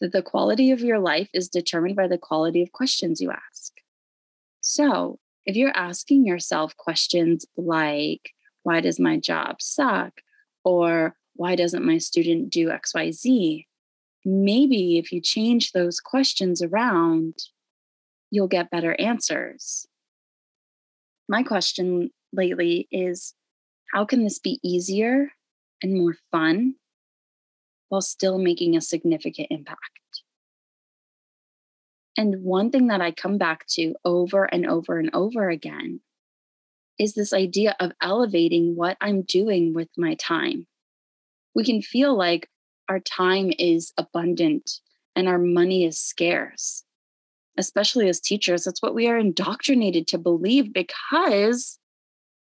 that 0.00 0.12
the 0.12 0.22
quality 0.22 0.70
of 0.70 0.80
your 0.80 0.98
life 0.98 1.28
is 1.34 1.48
determined 1.48 1.96
by 1.96 2.08
the 2.08 2.18
quality 2.18 2.62
of 2.62 2.72
questions 2.72 3.20
you 3.20 3.30
ask. 3.30 3.72
So 4.60 5.18
if 5.44 5.56
you're 5.56 5.76
asking 5.76 6.26
yourself 6.26 6.76
questions 6.76 7.46
like, 7.56 8.32
why 8.62 8.80
does 8.80 8.98
my 8.98 9.18
job 9.18 9.62
suck? 9.62 10.20
Or 10.64 11.16
why 11.34 11.54
doesn't 11.54 11.84
my 11.84 11.98
student 11.98 12.50
do 12.50 12.68
XYZ? 12.68 13.66
Maybe 14.24 14.98
if 14.98 15.12
you 15.12 15.20
change 15.20 15.70
those 15.70 16.00
questions 16.00 16.60
around, 16.62 17.34
you'll 18.30 18.48
get 18.48 18.70
better 18.70 19.00
answers. 19.00 19.86
My 21.28 21.42
question 21.42 22.10
lately 22.32 22.88
is 22.90 23.34
how 23.92 24.04
can 24.04 24.24
this 24.24 24.38
be 24.38 24.60
easier 24.62 25.32
and 25.82 25.94
more 25.94 26.16
fun 26.30 26.74
while 27.88 28.00
still 28.00 28.38
making 28.38 28.76
a 28.76 28.80
significant 28.80 29.48
impact? 29.50 29.80
And 32.16 32.42
one 32.42 32.70
thing 32.70 32.86
that 32.86 33.00
I 33.00 33.10
come 33.10 33.38
back 33.38 33.66
to 33.70 33.94
over 34.04 34.44
and 34.44 34.66
over 34.66 34.98
and 34.98 35.10
over 35.12 35.50
again 35.50 36.00
is 36.98 37.14
this 37.14 37.32
idea 37.32 37.76
of 37.78 37.92
elevating 38.00 38.74
what 38.74 38.96
I'm 39.00 39.22
doing 39.22 39.74
with 39.74 39.88
my 39.98 40.14
time. 40.14 40.66
We 41.54 41.64
can 41.64 41.82
feel 41.82 42.16
like 42.16 42.48
our 42.88 43.00
time 43.00 43.52
is 43.58 43.92
abundant 43.98 44.80
and 45.14 45.28
our 45.28 45.38
money 45.38 45.84
is 45.84 45.98
scarce, 45.98 46.84
especially 47.56 48.08
as 48.08 48.20
teachers. 48.20 48.64
That's 48.64 48.82
what 48.82 48.94
we 48.94 49.08
are 49.08 49.18
indoctrinated 49.18 50.06
to 50.08 50.18
believe 50.18 50.72
because 50.72 51.78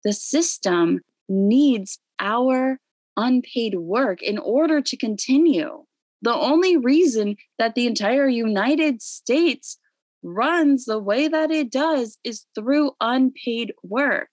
the 0.04 0.12
system 0.12 1.00
needs 1.28 1.98
our 2.20 2.78
unpaid 3.16 3.76
work 3.76 4.22
in 4.22 4.38
order 4.38 4.80
to 4.80 4.96
continue. 4.96 5.84
The 6.22 6.34
only 6.34 6.76
reason 6.76 7.36
that 7.58 7.74
the 7.74 7.86
entire 7.86 8.28
United 8.28 9.02
States 9.02 9.78
runs 10.22 10.86
the 10.86 10.98
way 10.98 11.28
that 11.28 11.50
it 11.50 11.70
does 11.70 12.18
is 12.24 12.46
through 12.54 12.92
unpaid 13.00 13.72
work. 13.82 14.30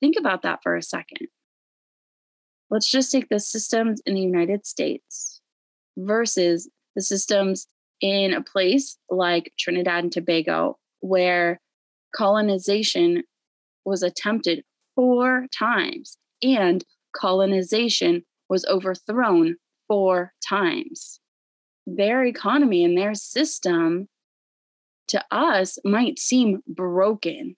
Think 0.00 0.14
about 0.16 0.42
that 0.42 0.60
for 0.62 0.76
a 0.76 0.82
second. 0.82 1.26
Let's 2.70 2.90
just 2.90 3.10
take 3.10 3.28
the 3.28 3.40
systems 3.40 4.00
in 4.06 4.14
the 4.14 4.20
United 4.20 4.66
States 4.66 5.40
versus 5.96 6.68
the 6.94 7.02
systems 7.02 7.66
in 8.00 8.32
a 8.32 8.42
place 8.42 8.96
like 9.10 9.52
Trinidad 9.58 10.04
and 10.04 10.12
Tobago, 10.12 10.78
where 11.00 11.60
colonization 12.14 13.22
was 13.84 14.02
attempted 14.02 14.64
four 14.94 15.46
times 15.56 16.18
and 16.42 16.84
colonization 17.14 18.24
was 18.48 18.64
overthrown 18.66 19.56
four 19.86 20.32
times. 20.46 21.20
Their 21.86 22.24
economy 22.24 22.84
and 22.84 22.96
their 22.96 23.14
system 23.14 24.08
to 25.08 25.24
us 25.30 25.78
might 25.84 26.18
seem 26.18 26.62
broken. 26.66 27.56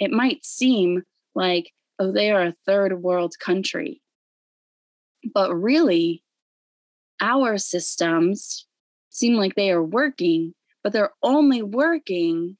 It 0.00 0.10
might 0.10 0.44
seem 0.44 1.02
like, 1.34 1.72
oh, 1.98 2.12
they 2.12 2.30
are 2.30 2.46
a 2.46 2.54
third 2.66 3.02
world 3.02 3.34
country. 3.40 4.00
But 5.34 5.54
really, 5.54 6.22
our 7.20 7.58
systems 7.58 8.66
seem 9.10 9.34
like 9.34 9.54
they 9.54 9.70
are 9.70 9.82
working, 9.82 10.54
but 10.82 10.92
they're 10.92 11.12
only 11.22 11.62
working 11.62 12.56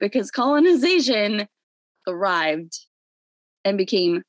because 0.00 0.30
colonization 0.30 1.48
arrived 2.06 2.86
and 3.64 3.78
became 3.78 4.22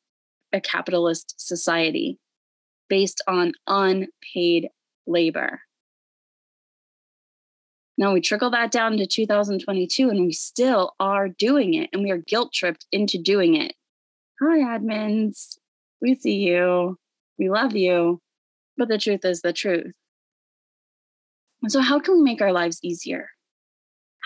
a 0.53 0.61
capitalist 0.61 1.35
society 1.37 2.19
based 2.87 3.21
on 3.27 3.53
unpaid 3.67 4.69
labor. 5.07 5.61
Now 7.97 8.13
we 8.13 8.21
trickle 8.21 8.49
that 8.51 8.71
down 8.71 8.97
to 8.97 9.07
2022 9.07 10.09
and 10.09 10.25
we 10.25 10.33
still 10.33 10.93
are 10.99 11.29
doing 11.29 11.73
it 11.73 11.89
and 11.93 12.03
we 12.03 12.11
are 12.11 12.17
guilt 12.17 12.51
tripped 12.53 12.85
into 12.91 13.17
doing 13.17 13.55
it. 13.55 13.73
Hi, 14.41 14.59
admins. 14.59 15.57
We 16.01 16.15
see 16.15 16.35
you. 16.35 16.97
We 17.39 17.49
love 17.49 17.75
you. 17.75 18.21
But 18.77 18.89
the 18.89 18.97
truth 18.97 19.23
is 19.23 19.41
the 19.41 19.53
truth. 19.53 19.93
So, 21.67 21.81
how 21.81 21.99
can 21.99 22.15
we 22.15 22.21
make 22.21 22.41
our 22.41 22.51
lives 22.51 22.79
easier? 22.83 23.29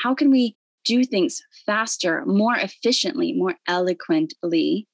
How 0.04 0.14
can 0.14 0.32
we 0.32 0.56
do 0.86 1.04
things 1.04 1.42
faster, 1.66 2.26
more 2.26 2.56
efficiently, 2.56 3.34
more 3.34 3.56
eloquently, 3.68 4.88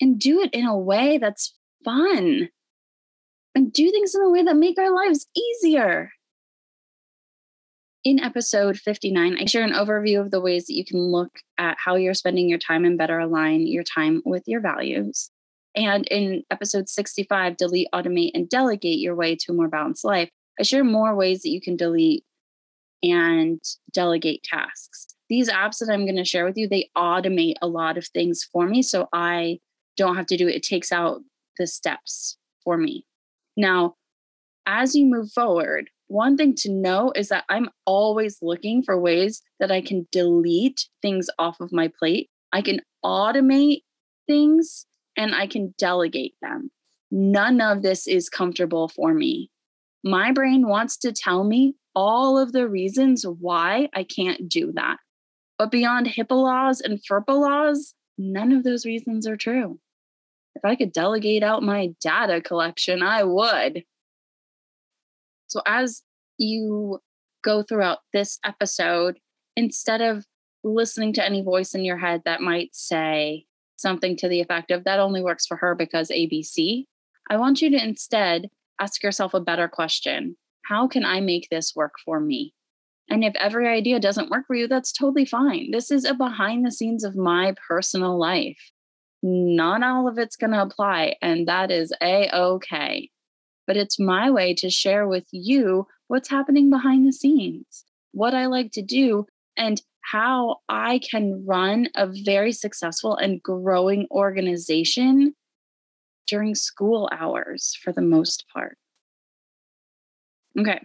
and 0.00 0.18
do 0.18 0.40
it 0.40 0.50
in 0.52 0.66
a 0.66 0.78
way 0.78 1.18
that's 1.18 1.54
fun? 1.84 2.48
And 3.54 3.72
do 3.72 3.90
things 3.90 4.14
in 4.14 4.22
a 4.22 4.30
way 4.30 4.44
that 4.44 4.56
make 4.56 4.78
our 4.78 4.94
lives 4.94 5.26
easier. 5.36 6.12
In 8.04 8.20
episode 8.20 8.78
59, 8.78 9.36
I 9.38 9.44
share 9.44 9.64
an 9.64 9.72
overview 9.72 10.20
of 10.20 10.30
the 10.30 10.40
ways 10.40 10.66
that 10.66 10.74
you 10.74 10.84
can 10.84 11.00
look 11.00 11.32
at 11.58 11.76
how 11.84 11.96
you're 11.96 12.14
spending 12.14 12.48
your 12.48 12.58
time 12.58 12.84
and 12.84 12.96
better 12.96 13.18
align 13.18 13.66
your 13.66 13.82
time 13.82 14.22
with 14.24 14.44
your 14.46 14.60
values. 14.60 15.30
And 15.74 16.06
in 16.08 16.42
episode 16.50 16.88
65, 16.88 17.56
delete, 17.56 17.88
automate, 17.94 18.32
and 18.34 18.48
delegate 18.48 18.98
your 18.98 19.14
way 19.14 19.36
to 19.36 19.52
a 19.52 19.54
more 19.54 19.68
balanced 19.68 20.04
life, 20.04 20.28
I 20.58 20.62
share 20.62 20.84
more 20.84 21.14
ways 21.14 21.42
that 21.42 21.50
you 21.50 21.60
can 21.60 21.76
delete 21.76 22.24
and 23.02 23.60
delegate 23.92 24.42
tasks. 24.42 25.06
These 25.28 25.48
apps 25.48 25.78
that 25.78 25.92
I'm 25.92 26.04
going 26.04 26.16
to 26.16 26.24
share 26.24 26.44
with 26.44 26.56
you, 26.56 26.68
they 26.68 26.90
automate 26.96 27.54
a 27.62 27.68
lot 27.68 27.96
of 27.96 28.06
things 28.08 28.46
for 28.52 28.66
me. 28.66 28.82
So 28.82 29.08
I 29.12 29.60
don't 29.96 30.16
have 30.16 30.26
to 30.26 30.36
do 30.36 30.48
it. 30.48 30.56
It 30.56 30.62
takes 30.62 30.90
out 30.90 31.20
the 31.56 31.66
steps 31.66 32.36
for 32.64 32.76
me. 32.76 33.06
Now, 33.56 33.94
as 34.66 34.94
you 34.94 35.06
move 35.06 35.30
forward, 35.32 35.88
one 36.08 36.36
thing 36.36 36.54
to 36.56 36.70
know 36.70 37.12
is 37.14 37.28
that 37.28 37.44
I'm 37.48 37.70
always 37.86 38.38
looking 38.42 38.82
for 38.82 38.98
ways 38.98 39.42
that 39.60 39.70
I 39.70 39.80
can 39.80 40.08
delete 40.10 40.86
things 41.02 41.28
off 41.38 41.60
of 41.60 41.72
my 41.72 41.90
plate. 41.98 42.28
I 42.52 42.62
can 42.62 42.80
automate 43.04 43.82
things 44.26 44.86
and 45.20 45.34
I 45.34 45.46
can 45.46 45.74
delegate 45.76 46.34
them. 46.40 46.70
None 47.10 47.60
of 47.60 47.82
this 47.82 48.08
is 48.08 48.30
comfortable 48.30 48.88
for 48.88 49.12
me. 49.12 49.50
My 50.02 50.32
brain 50.32 50.66
wants 50.66 50.96
to 50.98 51.12
tell 51.12 51.44
me 51.44 51.74
all 51.94 52.38
of 52.38 52.52
the 52.52 52.66
reasons 52.66 53.26
why 53.26 53.90
I 53.94 54.02
can't 54.02 54.48
do 54.48 54.72
that. 54.76 54.96
But 55.58 55.70
beyond 55.70 56.06
HIPAA 56.06 56.30
laws 56.42 56.80
and 56.80 56.98
FERPA 56.98 57.38
laws, 57.38 57.94
none 58.16 58.50
of 58.50 58.64
those 58.64 58.86
reasons 58.86 59.26
are 59.26 59.36
true. 59.36 59.78
If 60.54 60.64
I 60.64 60.74
could 60.74 60.90
delegate 60.90 61.42
out 61.42 61.62
my 61.62 61.90
data 62.00 62.40
collection, 62.40 63.02
I 63.02 63.22
would. 63.24 63.84
So, 65.48 65.60
as 65.66 66.02
you 66.38 67.00
go 67.44 67.62
throughout 67.62 67.98
this 68.14 68.38
episode, 68.42 69.18
instead 69.54 70.00
of 70.00 70.24
listening 70.64 71.12
to 71.14 71.24
any 71.24 71.42
voice 71.42 71.74
in 71.74 71.84
your 71.84 71.98
head 71.98 72.22
that 72.24 72.40
might 72.40 72.70
say, 72.74 73.44
something 73.80 74.16
to 74.18 74.28
the 74.28 74.40
effect 74.40 74.70
of 74.70 74.84
that 74.84 75.00
only 75.00 75.22
works 75.22 75.46
for 75.46 75.56
her 75.56 75.74
because 75.74 76.10
ABC. 76.10 76.84
I 77.28 77.36
want 77.36 77.62
you 77.62 77.70
to 77.70 77.82
instead 77.82 78.48
ask 78.80 79.02
yourself 79.02 79.34
a 79.34 79.40
better 79.40 79.68
question 79.68 80.36
How 80.66 80.88
can 80.88 81.04
I 81.04 81.20
make 81.20 81.48
this 81.50 81.74
work 81.74 81.94
for 82.04 82.20
me? 82.20 82.54
And 83.08 83.24
if 83.24 83.34
every 83.36 83.68
idea 83.68 83.98
doesn't 83.98 84.30
work 84.30 84.46
for 84.46 84.54
you, 84.54 84.68
that's 84.68 84.92
totally 84.92 85.24
fine. 85.24 85.72
This 85.72 85.90
is 85.90 86.04
a 86.04 86.14
behind 86.14 86.64
the 86.64 86.70
scenes 86.70 87.02
of 87.02 87.16
my 87.16 87.54
personal 87.68 88.18
life. 88.18 88.70
Not 89.22 89.82
all 89.82 90.08
of 90.08 90.16
it's 90.16 90.36
going 90.36 90.52
to 90.52 90.62
apply, 90.62 91.16
and 91.20 91.46
that 91.48 91.70
is 91.70 91.92
a 92.00 92.30
okay. 92.32 93.10
But 93.66 93.76
it's 93.76 93.98
my 93.98 94.30
way 94.30 94.54
to 94.54 94.70
share 94.70 95.06
with 95.06 95.26
you 95.32 95.86
what's 96.06 96.30
happening 96.30 96.70
behind 96.70 97.06
the 97.06 97.12
scenes, 97.12 97.84
what 98.12 98.32
I 98.32 98.46
like 98.46 98.70
to 98.72 98.82
do, 98.82 99.26
and 99.56 99.82
how 100.02 100.56
I 100.68 100.98
can 100.98 101.44
run 101.46 101.88
a 101.94 102.06
very 102.06 102.52
successful 102.52 103.16
and 103.16 103.42
growing 103.42 104.06
organization 104.10 105.34
during 106.26 106.54
school 106.54 107.08
hours 107.12 107.76
for 107.82 107.92
the 107.92 108.02
most 108.02 108.44
part. 108.52 108.78
Okay, 110.58 110.80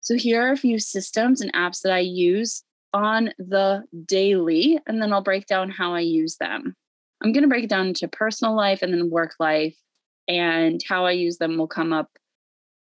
so 0.00 0.16
here 0.16 0.46
are 0.46 0.52
a 0.52 0.56
few 0.56 0.78
systems 0.78 1.40
and 1.40 1.52
apps 1.52 1.82
that 1.82 1.92
I 1.92 2.00
use 2.00 2.62
on 2.92 3.32
the 3.38 3.84
daily, 4.06 4.78
and 4.86 5.02
then 5.02 5.12
I'll 5.12 5.22
break 5.22 5.46
down 5.46 5.70
how 5.70 5.94
I 5.94 6.00
use 6.00 6.36
them. 6.36 6.74
I'm 7.22 7.32
going 7.32 7.42
to 7.42 7.48
break 7.48 7.64
it 7.64 7.70
down 7.70 7.88
into 7.88 8.08
personal 8.08 8.54
life 8.54 8.82
and 8.82 8.92
then 8.92 9.10
work 9.10 9.34
life, 9.40 9.76
and 10.28 10.82
how 10.88 11.04
I 11.04 11.12
use 11.12 11.38
them 11.38 11.58
will 11.58 11.66
come 11.66 11.92
up 11.92 12.10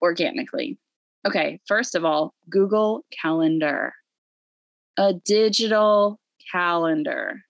organically. 0.02 0.78
Okay, 1.26 1.60
first 1.68 1.96
of 1.96 2.06
all, 2.06 2.34
Google 2.50 3.06
Calendar 3.12 3.94
a 4.98 5.14
digital 5.14 6.20
calendar 6.52 7.42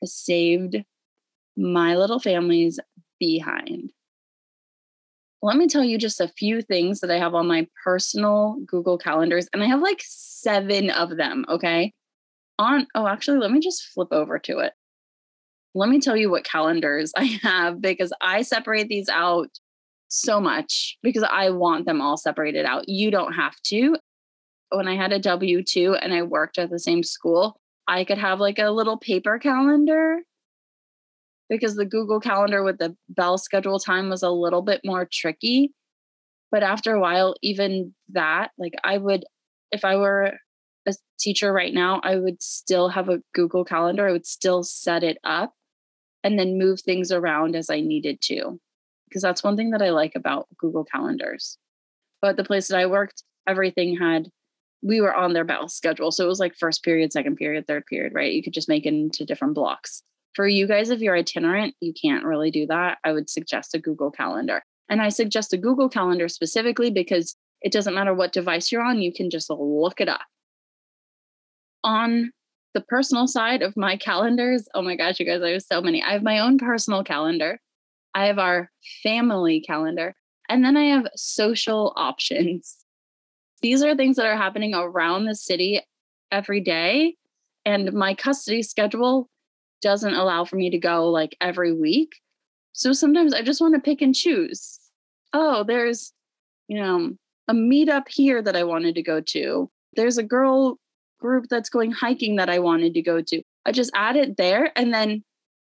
has 0.00 0.14
saved 0.14 0.76
my 1.56 1.96
little 1.96 2.20
family's 2.20 2.78
behind. 3.18 3.90
Let 5.42 5.56
me 5.56 5.68
tell 5.68 5.84
you 5.84 5.98
just 5.98 6.20
a 6.20 6.32
few 6.36 6.62
things 6.62 7.00
that 7.00 7.10
I 7.10 7.18
have 7.18 7.34
on 7.34 7.46
my 7.46 7.68
personal 7.84 8.56
Google 8.66 8.98
calendars, 8.98 9.48
and 9.52 9.62
I 9.62 9.66
have 9.66 9.80
like 9.80 10.02
seven 10.04 10.90
of 10.90 11.16
them. 11.16 11.44
Okay. 11.48 11.92
On, 12.58 12.86
oh, 12.96 13.06
actually, 13.06 13.38
let 13.38 13.52
me 13.52 13.60
just 13.60 13.84
flip 13.84 14.08
over 14.10 14.38
to 14.40 14.58
it. 14.58 14.72
Let 15.74 15.88
me 15.90 16.00
tell 16.00 16.16
you 16.16 16.28
what 16.28 16.44
calendars 16.44 17.12
I 17.16 17.38
have 17.42 17.80
because 17.80 18.12
I 18.20 18.42
separate 18.42 18.88
these 18.88 19.08
out 19.08 19.50
so 20.08 20.40
much 20.40 20.96
because 21.02 21.22
I 21.22 21.50
want 21.50 21.86
them 21.86 22.00
all 22.00 22.16
separated 22.16 22.64
out. 22.64 22.88
You 22.88 23.10
don't 23.10 23.34
have 23.34 23.54
to 23.66 23.96
when 24.70 24.88
I 24.88 24.96
had 24.96 25.12
a 25.12 25.18
W 25.18 25.62
2 25.62 25.94
and 25.94 26.12
I 26.12 26.22
worked 26.22 26.58
at 26.58 26.70
the 26.70 26.78
same 26.78 27.02
school, 27.02 27.60
I 27.86 28.04
could 28.04 28.18
have 28.18 28.40
like 28.40 28.58
a 28.58 28.70
little 28.70 28.98
paper 28.98 29.38
calendar 29.38 30.20
because 31.48 31.76
the 31.76 31.86
Google 31.86 32.20
Calendar 32.20 32.62
with 32.62 32.78
the 32.78 32.96
bell 33.08 33.38
schedule 33.38 33.78
time 33.78 34.10
was 34.10 34.22
a 34.22 34.30
little 34.30 34.62
bit 34.62 34.82
more 34.84 35.08
tricky. 35.10 35.72
But 36.50 36.62
after 36.62 36.94
a 36.94 37.00
while, 37.00 37.34
even 37.42 37.94
that, 38.10 38.50
like 38.58 38.74
I 38.84 38.98
would, 38.98 39.24
if 39.72 39.84
I 39.84 39.96
were 39.96 40.34
a 40.86 40.94
teacher 41.18 41.52
right 41.52 41.72
now, 41.72 42.00
I 42.02 42.16
would 42.16 42.42
still 42.42 42.88
have 42.88 43.08
a 43.08 43.22
Google 43.34 43.64
Calendar. 43.64 44.08
I 44.08 44.12
would 44.12 44.26
still 44.26 44.62
set 44.62 45.02
it 45.02 45.18
up 45.24 45.54
and 46.22 46.38
then 46.38 46.58
move 46.58 46.80
things 46.80 47.12
around 47.12 47.56
as 47.56 47.70
I 47.70 47.80
needed 47.80 48.20
to. 48.22 48.60
Because 49.08 49.22
that's 49.22 49.42
one 49.42 49.56
thing 49.56 49.70
that 49.70 49.82
I 49.82 49.90
like 49.90 50.12
about 50.14 50.48
Google 50.58 50.84
Calendars. 50.84 51.56
But 52.20 52.36
the 52.36 52.44
place 52.44 52.68
that 52.68 52.78
I 52.78 52.86
worked, 52.86 53.22
everything 53.46 53.96
had 53.96 54.28
we 54.82 55.00
were 55.00 55.14
on 55.14 55.32
their 55.32 55.44
bell 55.44 55.68
schedule. 55.68 56.12
So 56.12 56.24
it 56.24 56.28
was 56.28 56.40
like 56.40 56.54
first 56.56 56.82
period, 56.84 57.12
second 57.12 57.36
period, 57.36 57.66
third 57.66 57.86
period, 57.86 58.14
right? 58.14 58.32
You 58.32 58.42
could 58.42 58.52
just 58.52 58.68
make 58.68 58.86
it 58.86 58.94
into 58.94 59.24
different 59.24 59.54
blocks. 59.54 60.02
For 60.34 60.46
you 60.46 60.66
guys, 60.68 60.90
if 60.90 61.00
you're 61.00 61.16
itinerant, 61.16 61.74
you 61.80 61.92
can't 61.92 62.24
really 62.24 62.50
do 62.50 62.66
that. 62.66 62.98
I 63.04 63.12
would 63.12 63.28
suggest 63.28 63.74
a 63.74 63.78
Google 63.78 64.10
Calendar. 64.10 64.62
And 64.88 65.02
I 65.02 65.08
suggest 65.08 65.52
a 65.52 65.58
Google 65.58 65.88
Calendar 65.88 66.28
specifically 66.28 66.90
because 66.90 67.34
it 67.60 67.72
doesn't 67.72 67.94
matter 67.94 68.14
what 68.14 68.32
device 68.32 68.70
you're 68.70 68.82
on, 68.82 69.00
you 69.00 69.12
can 69.12 69.30
just 69.30 69.50
look 69.50 70.00
it 70.00 70.08
up. 70.08 70.20
On 71.82 72.30
the 72.74 72.80
personal 72.82 73.26
side 73.26 73.62
of 73.62 73.76
my 73.76 73.96
calendars, 74.08 74.68
oh 74.74 74.82
my 74.82 74.96
gosh, 74.96 75.18
you 75.18 75.26
guys, 75.26 75.42
I 75.42 75.50
have 75.50 75.62
so 75.62 75.80
many. 75.80 76.02
I 76.02 76.12
have 76.12 76.22
my 76.22 76.38
own 76.38 76.58
personal 76.58 77.02
calendar. 77.02 77.60
I 78.14 78.26
have 78.26 78.38
our 78.38 78.70
family 79.02 79.60
calendar, 79.60 80.14
and 80.48 80.64
then 80.64 80.76
I 80.76 80.84
have 80.84 81.08
social 81.14 81.92
options. 81.96 82.77
These 83.60 83.82
are 83.82 83.94
things 83.94 84.16
that 84.16 84.26
are 84.26 84.36
happening 84.36 84.74
around 84.74 85.24
the 85.24 85.34
city 85.34 85.80
every 86.30 86.60
day. 86.60 87.16
And 87.64 87.92
my 87.92 88.14
custody 88.14 88.62
schedule 88.62 89.28
doesn't 89.82 90.14
allow 90.14 90.44
for 90.44 90.56
me 90.56 90.70
to 90.70 90.78
go 90.78 91.08
like 91.08 91.36
every 91.40 91.72
week. 91.72 92.20
So 92.72 92.92
sometimes 92.92 93.34
I 93.34 93.42
just 93.42 93.60
want 93.60 93.74
to 93.74 93.80
pick 93.80 94.00
and 94.02 94.14
choose. 94.14 94.78
Oh, 95.32 95.64
there's, 95.64 96.12
you 96.68 96.80
know, 96.80 97.12
a 97.48 97.52
meetup 97.52 98.08
here 98.08 98.42
that 98.42 98.56
I 98.56 98.64
wanted 98.64 98.94
to 98.94 99.02
go 99.02 99.20
to. 99.20 99.70
There's 99.94 100.18
a 100.18 100.22
girl 100.22 100.78
group 101.18 101.46
that's 101.50 101.70
going 101.70 101.90
hiking 101.90 102.36
that 102.36 102.48
I 102.48 102.58
wanted 102.60 102.94
to 102.94 103.02
go 103.02 103.20
to. 103.20 103.42
I 103.66 103.72
just 103.72 103.90
add 103.94 104.16
it 104.16 104.36
there 104.36 104.72
and 104.76 104.94
then 104.94 105.24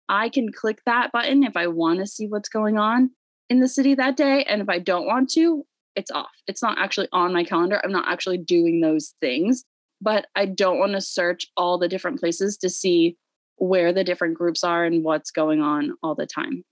I 0.10 0.30
can 0.30 0.52
click 0.52 0.82
that 0.86 1.12
button 1.12 1.44
if 1.44 1.56
I 1.56 1.68
want 1.68 2.00
to 2.00 2.08
see 2.08 2.28
what's 2.28 2.50
going 2.50 2.78
on 2.78 3.12
in 3.50 3.60
the 3.60 3.68
city 3.68 3.96
that 3.96 4.18
day. 4.18 4.44
And 4.44 4.62
if 4.62 4.70
I 4.70 4.80
don't 4.80 5.06
want 5.06 5.30
to, 5.32 5.66
it's 5.96 6.12
off. 6.12 6.32
It's 6.48 6.62
not 6.62 6.78
actually 6.78 7.08
on 7.12 7.34
my 7.34 7.44
calendar. 7.44 7.82
I'm 7.84 7.92
not 7.92 8.08
actually 8.08 8.38
doing 8.38 8.82
those 8.82 9.14
things, 9.22 9.64
but 10.02 10.28
I 10.36 10.46
don't 10.46 10.80
want 10.80 10.94
to 10.94 11.02
search 11.02 11.48
all 11.58 11.78
the 11.78 11.88
different 11.88 12.20
places 12.20 12.58
to 12.58 12.70
see 12.70 13.18
where 13.58 13.94
the 13.94 14.04
different 14.04 14.36
groups 14.36 14.64
are 14.64 14.84
and 14.84 15.04
what's 15.04 15.32
going 15.32 15.62
on 15.62 15.94
all 16.04 16.16
the 16.16 16.26
time. 16.26 16.64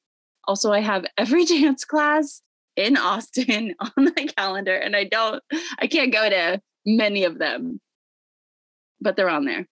Also, 0.45 0.71
I 0.71 0.81
have 0.81 1.05
every 1.17 1.45
dance 1.45 1.85
class 1.85 2.41
in 2.75 2.97
Austin 2.97 3.75
on 3.79 3.91
my 4.05 4.27
calendar, 4.37 4.75
and 4.75 4.95
I 4.95 5.05
don't, 5.05 5.41
I 5.79 5.87
can't 5.87 6.13
go 6.13 6.29
to 6.29 6.61
many 6.85 7.23
of 7.23 7.39
them, 7.39 7.79
but 8.99 9.15
they're 9.15 9.29
on 9.29 9.45
there. 9.45 9.67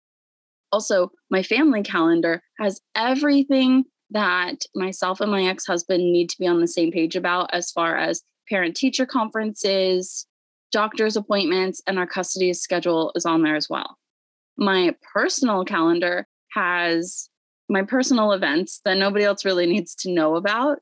Also, 0.71 1.11
my 1.31 1.41
family 1.41 1.81
calendar 1.81 2.43
has 2.59 2.79
everything 2.95 3.85
that 4.11 4.61
myself 4.75 5.21
and 5.21 5.31
my 5.31 5.45
ex 5.45 5.65
husband 5.65 6.11
need 6.11 6.29
to 6.29 6.37
be 6.39 6.47
on 6.47 6.59
the 6.59 6.67
same 6.67 6.91
page 6.91 7.15
about 7.15 7.49
as 7.53 7.71
far 7.71 7.97
as 7.97 8.21
parent 8.49 8.75
teacher 8.75 9.05
conferences, 9.05 10.25
doctor's 10.71 11.15
appointments, 11.15 11.81
and 11.87 11.97
our 11.97 12.07
custody 12.07 12.53
schedule 12.53 13.11
is 13.15 13.25
on 13.25 13.43
there 13.43 13.55
as 13.55 13.69
well. 13.69 13.97
My 14.57 14.95
personal 15.13 15.63
calendar 15.65 16.27
has 16.53 17.29
my 17.69 17.83
personal 17.83 18.31
events 18.31 18.81
that 18.83 18.97
nobody 18.97 19.23
else 19.23 19.45
really 19.45 19.65
needs 19.71 19.95
to 19.95 20.11
know 20.11 20.35
about. 20.35 20.81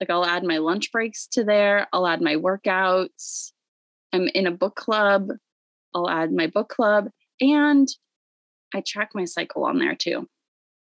Like 0.00 0.10
I'll 0.10 0.26
add 0.26 0.44
my 0.44 0.58
lunch 0.58 0.92
breaks 0.92 1.26
to 1.28 1.44
there, 1.44 1.86
I'll 1.92 2.06
add 2.06 2.20
my 2.20 2.36
workouts. 2.36 3.52
I'm 4.12 4.28
in 4.28 4.46
a 4.46 4.52
book 4.52 4.76
club, 4.76 5.28
I'll 5.94 6.08
add 6.08 6.32
my 6.32 6.46
book 6.46 6.68
club, 6.68 7.08
and 7.40 7.88
I 8.74 8.82
track 8.86 9.10
my 9.14 9.24
cycle 9.24 9.64
on 9.64 9.78
there 9.78 9.94
too. 9.94 10.28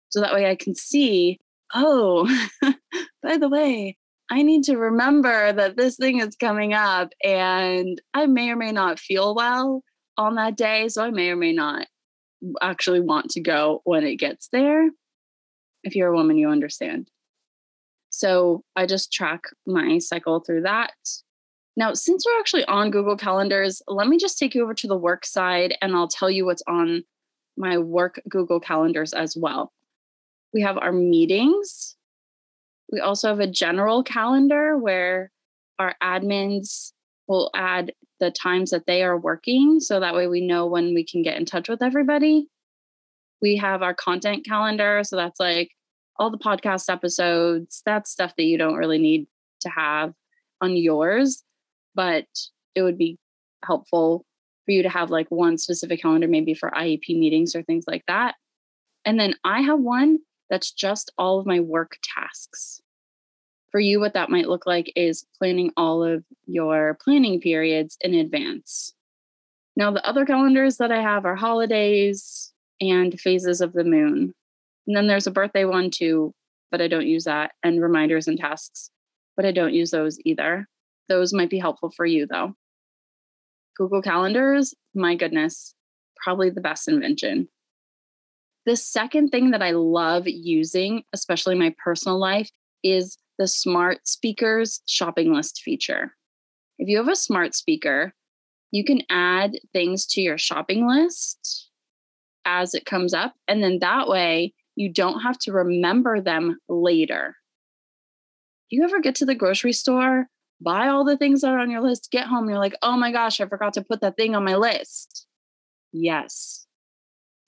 So 0.09 0.21
that 0.21 0.35
way 0.35 0.51
I 0.51 0.57
can 0.57 0.75
see, 0.75 1.39
oh, 1.75 2.29
by 3.23 3.37
the 3.37 3.49
way, 3.49 3.97
I 4.35 4.43
need 4.43 4.65
to 4.65 4.77
remember 4.77 5.53
that 5.53 5.77
this 5.77 5.97
thing 5.97 6.19
is 6.19 6.35
coming 6.35 6.73
up 6.73 7.13
and 7.23 8.03
I 8.15 8.27
may 8.27 8.51
or 8.51 8.57
may 8.57 8.73
not 8.73 8.99
feel 8.99 9.33
well 9.33 9.85
on 10.17 10.35
that 10.35 10.57
day. 10.57 10.89
So 10.89 11.05
I 11.05 11.11
may 11.11 11.31
or 11.31 11.37
may 11.37 11.53
not 11.53 11.87
actually 12.61 12.99
want 12.99 13.31
to 13.31 13.41
go 13.41 13.81
when 13.85 14.03
it 14.03 14.17
gets 14.17 14.49
there. 14.49 14.91
If 15.85 15.95
you're 15.95 16.13
a 16.13 16.17
woman, 16.17 16.37
you 16.37 16.49
understand. 16.49 17.13
So 18.11 18.65
I 18.75 18.87
just 18.87 19.13
track 19.13 19.45
my 19.69 19.99
cycle 19.99 20.41
through 20.41 20.63
that. 20.63 20.91
Now, 21.77 21.95
since 21.95 22.27
we're 22.27 22.41
actually 22.41 22.65
on 22.65 22.91
Google 22.91 23.17
Calendars, 23.17 23.83
let 23.87 24.09
me 24.09 24.19
just 24.19 24.37
take 24.37 24.53
you 24.53 24.65
over 24.65 24.75
to 24.75 24.89
the 24.89 24.97
work 24.97 25.25
side 25.25 25.77
and 25.81 25.95
I'll 25.95 26.09
tell 26.09 26.29
you 26.29 26.45
what's 26.45 26.63
on 26.67 27.05
my 27.57 27.79
work 27.79 28.21
Google 28.29 28.59
Calendars 28.59 29.13
as 29.13 29.37
well. 29.37 29.73
We 30.53 30.63
have 30.63 30.77
our 30.77 30.91
meetings. 30.91 31.95
We 32.91 33.01
also 33.01 33.29
have 33.29 33.41
a 33.41 33.51
general 33.51 34.03
calendar 34.03 34.77
where 34.77 35.31
our 35.79 35.95
admins 36.03 36.93
will 37.27 37.51
add 37.55 37.93
the 38.21 38.31
times 38.31 38.71
that 38.71 38.87
they 38.87 39.03
are 39.03 39.19
working. 39.19 39.81
So 39.81 40.01
that 40.01 40.15
way 40.15 40.27
we 40.27 40.47
know 40.47 40.67
when 40.67 40.95
we 40.95 41.05
can 41.05 41.23
get 41.23 41.37
in 41.37 41.45
touch 41.45 41.69
with 41.69 41.83
everybody. 41.83 42.49
We 43.43 43.57
have 43.57 43.83
our 43.83 43.95
content 43.95 44.45
calendar. 44.47 45.03
So 45.05 45.17
that's 45.17 45.41
like 45.41 45.71
all 46.19 46.31
the 46.31 46.39
podcast 46.39 46.93
episodes. 46.93 47.83
That's 47.85 48.11
stuff 48.11 48.35
that 48.37 48.45
you 48.45 48.59
don't 48.59 48.77
really 48.77 48.99
need 48.99 49.27
to 49.63 49.69
have 49.71 50.13
on 50.61 50.77
yours, 50.77 51.43
but 51.95 52.27
it 52.75 52.83
would 52.83 52.99
be 52.99 53.19
helpful 53.65 54.25
for 54.65 54.73
you 54.73 54.83
to 54.83 54.89
have 54.89 55.11
like 55.11 55.31
one 55.31 55.59
specific 55.59 56.01
calendar, 56.01 56.29
maybe 56.29 56.55
for 56.55 56.71
IEP 56.71 57.19
meetings 57.19 57.55
or 57.55 57.63
things 57.63 57.85
like 57.87 58.05
that. 58.09 58.35
And 59.05 59.19
then 59.19 59.35
I 59.45 59.61
have 59.63 59.81
one 59.81 60.19
that's 60.51 60.73
just 60.73 61.13
all 61.19 61.39
of 61.39 61.47
my 61.47 61.61
work 61.61 61.99
tasks. 62.03 62.81
For 63.71 63.81
you, 63.81 63.99
what 63.99 64.15
that 64.15 64.31
might 64.31 64.49
look 64.49 64.67
like 64.67 64.93
is 64.95 65.27
planning 65.37 65.73
all 65.77 66.05
of 66.05 66.25
your 66.47 66.97
planning 67.03 67.41
periods 67.41 67.97
in 68.01 68.15
advance. 68.15 68.95
Now, 69.77 69.91
the 69.91 70.07
other 70.07 70.25
calendars 70.25 70.77
that 70.77 70.93
I 70.93 71.03
have 71.03 71.25
are 71.25 71.35
holidays 71.35 72.53
and 72.81 73.19
phases 73.19 73.61
of 73.61 73.73
the 73.73 73.85
moon. 73.85 74.33
And 74.87 74.97
then 74.97 75.07
there's 75.07 75.27
a 75.27 75.33
birthday 75.33 75.65
one 75.65 75.91
too, 75.91 76.35
but 76.71 76.81
I 76.81 76.89
don't 76.89 77.07
use 77.07 77.25
that, 77.25 77.53
and 77.63 77.83
reminders 77.83 78.29
and 78.29 78.39
tasks, 78.39 78.91
but 79.37 79.45
I 79.45 79.51
don't 79.51 79.75
use 79.75 79.91
those 79.91 80.19
either. 80.25 80.69
Those 81.09 81.33
might 81.33 81.51
be 81.51 81.59
helpful 81.59 81.91
for 81.91 82.07
you 82.07 82.27
though. 82.27 82.55
Google 83.77 84.03
Calendars, 84.03 84.75
my 84.95 85.17
goodness, 85.17 85.75
probably 86.23 86.51
the 86.51 86.61
best 86.61 86.87
invention. 86.87 87.49
The 88.67 88.77
second 88.77 89.29
thing 89.29 89.51
that 89.51 89.63
I 89.63 89.73
love 89.73 90.27
using, 90.27 91.05
especially 91.13 91.55
my 91.55 91.75
personal 91.83 92.19
life, 92.19 92.51
is 92.83 93.19
the 93.39 93.47
smart 93.47 94.07
speakers 94.09 94.81
shopping 94.87 95.33
list 95.33 95.63
feature. 95.63 96.15
If 96.79 96.89
you 96.89 96.97
have 96.99 97.09
a 97.09 97.17
smart 97.17 97.55
speaker, 97.55 98.15
you 98.71 98.85
can 98.85 99.03
add 99.11 99.59
things 99.73 100.07
to 100.07 100.21
your 100.21 100.39
shopping 100.39 100.89
list 100.89 101.71
as 102.45 102.75
it 102.75 102.85
comes 102.85 103.15
up. 103.15 103.35
And 103.47 103.63
then 103.63 103.79
that 103.81 104.09
way 104.09 104.55
you 104.77 104.93
don't 104.93 105.21
have 105.21 105.39
to 105.41 105.53
remember 105.53 106.21
them 106.21 106.59
later. 106.69 107.37
Do 108.71 108.77
you 108.77 108.85
ever 108.85 109.01
get 109.01 109.15
to 109.17 109.27
the 109.27 109.35
grocery 109.35 109.73
store, 109.73 110.27
buy 110.61 110.89
all 110.89 111.05
the 111.05 111.17
things 111.17 111.43
that 111.43 111.51
are 111.51 111.59
on 111.59 111.71
your 111.71 111.83
list, 111.83 112.11
get 112.11 112.27
home, 112.27 112.49
you're 112.49 112.59
like, 112.59 112.75
oh 112.83 112.97
my 112.97 113.13
gosh, 113.13 113.41
I 113.41 113.47
forgot 113.47 113.75
to 113.75 113.85
put 113.85 114.01
that 114.01 114.17
thing 114.17 114.35
on 114.35 114.45
my 114.45 114.57
list? 114.57 115.27
Yes, 115.93 116.64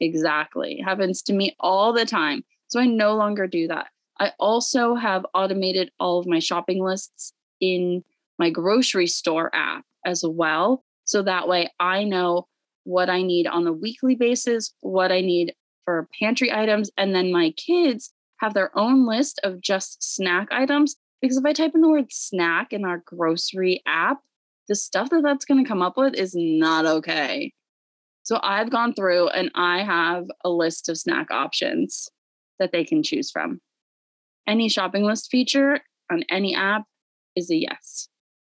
exactly. 0.01 0.79
It 0.81 0.85
happens 0.85 1.23
to 1.23 1.33
me 1.33 1.57
all 1.61 1.93
the 1.93 2.07
time. 2.07 2.45
So 2.69 2.81
I 2.81 2.87
no 2.87 3.15
longer 3.15 3.47
do 3.47 3.69
that. 3.69 3.89
I 4.19 4.33
also 4.39 4.95
have 4.95 5.27
automated 5.35 5.91
all 6.01 6.19
of 6.19 6.27
my 6.27 6.39
shopping 6.39 6.83
lists 6.83 7.33
in 7.61 8.03
my 8.39 8.51
grocery 8.51 9.07
store 9.07 9.55
app 9.55 9.85
as 10.05 10.25
well. 10.25 10.85
So 11.05 11.23
that 11.23 11.49
way 11.49 11.71
I 11.79 12.05
know 12.05 12.49
what 12.85 13.11
I 13.11 13.23
need 13.23 13.47
on 13.47 13.67
a 13.67 13.73
weekly 13.73 14.15
basis, 14.15 14.73
what 14.81 15.13
I 15.13 15.21
need 15.21 15.55
for 15.85 16.09
pantry 16.19 16.53
items. 16.53 16.91
And 16.97 17.15
then 17.15 17.33
my 17.33 17.53
kids 17.53 18.13
have 18.41 18.55
their 18.55 18.77
own 18.79 19.07
list 19.07 19.41
of 19.43 19.61
just 19.61 20.03
snack 20.03 20.49
items. 20.51 20.97
Because 21.21 21.39
if 21.39 21.45
I 21.45 21.53
type 21.53 21.73
in 21.75 21.81
the 21.81 21.89
word 21.89 22.13
snack 22.13 22.73
in 22.73 22.85
our 22.85 23.03
grocery 23.05 23.83
app, 23.87 24.21
the 24.69 24.75
stuff 24.75 25.11
that 25.11 25.23
that's 25.23 25.45
going 25.45 25.63
to 25.63 25.69
come 25.69 25.83
up 25.83 25.97
with 25.97 26.15
is 26.15 26.35
not 26.35 26.87
okay. 26.87 27.53
So 28.27 28.41
I've 28.43 28.71
gone 28.71 28.93
through 28.93 29.29
and 29.29 29.53
I 29.55 29.85
have 29.85 30.25
a 30.45 30.51
list 30.51 30.89
of 30.89 30.99
snack 30.99 31.31
options 31.31 32.09
that 32.59 32.73
they 32.73 32.83
can 32.83 33.05
choose 33.05 33.31
from 33.31 33.61
any 34.49 34.69
shopping 34.69 35.05
list 35.05 35.31
feature 35.31 35.79
on 36.11 36.25
any 36.29 36.53
app 36.53 36.83
is 37.37 37.53
a 37.53 37.55
yes. 37.55 38.09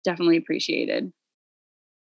Definitely 0.05 0.37
appreciated. 0.37 1.13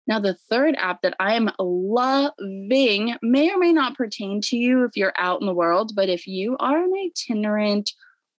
Now, 0.06 0.20
the 0.20 0.34
third 0.48 0.76
app 0.78 1.02
that 1.02 1.16
I 1.18 1.34
am 1.34 1.50
loving 1.58 3.16
may 3.22 3.50
or 3.52 3.58
may 3.58 3.72
not 3.72 3.96
pertain 3.96 4.40
to 4.42 4.56
you 4.56 4.84
if 4.84 4.96
you're 4.96 5.12
out 5.18 5.40
in 5.40 5.48
the 5.48 5.52
world, 5.52 5.96
but 5.96 6.08
if 6.08 6.28
you 6.28 6.56
are 6.60 6.84
an 6.84 6.92
itinerant 6.94 7.90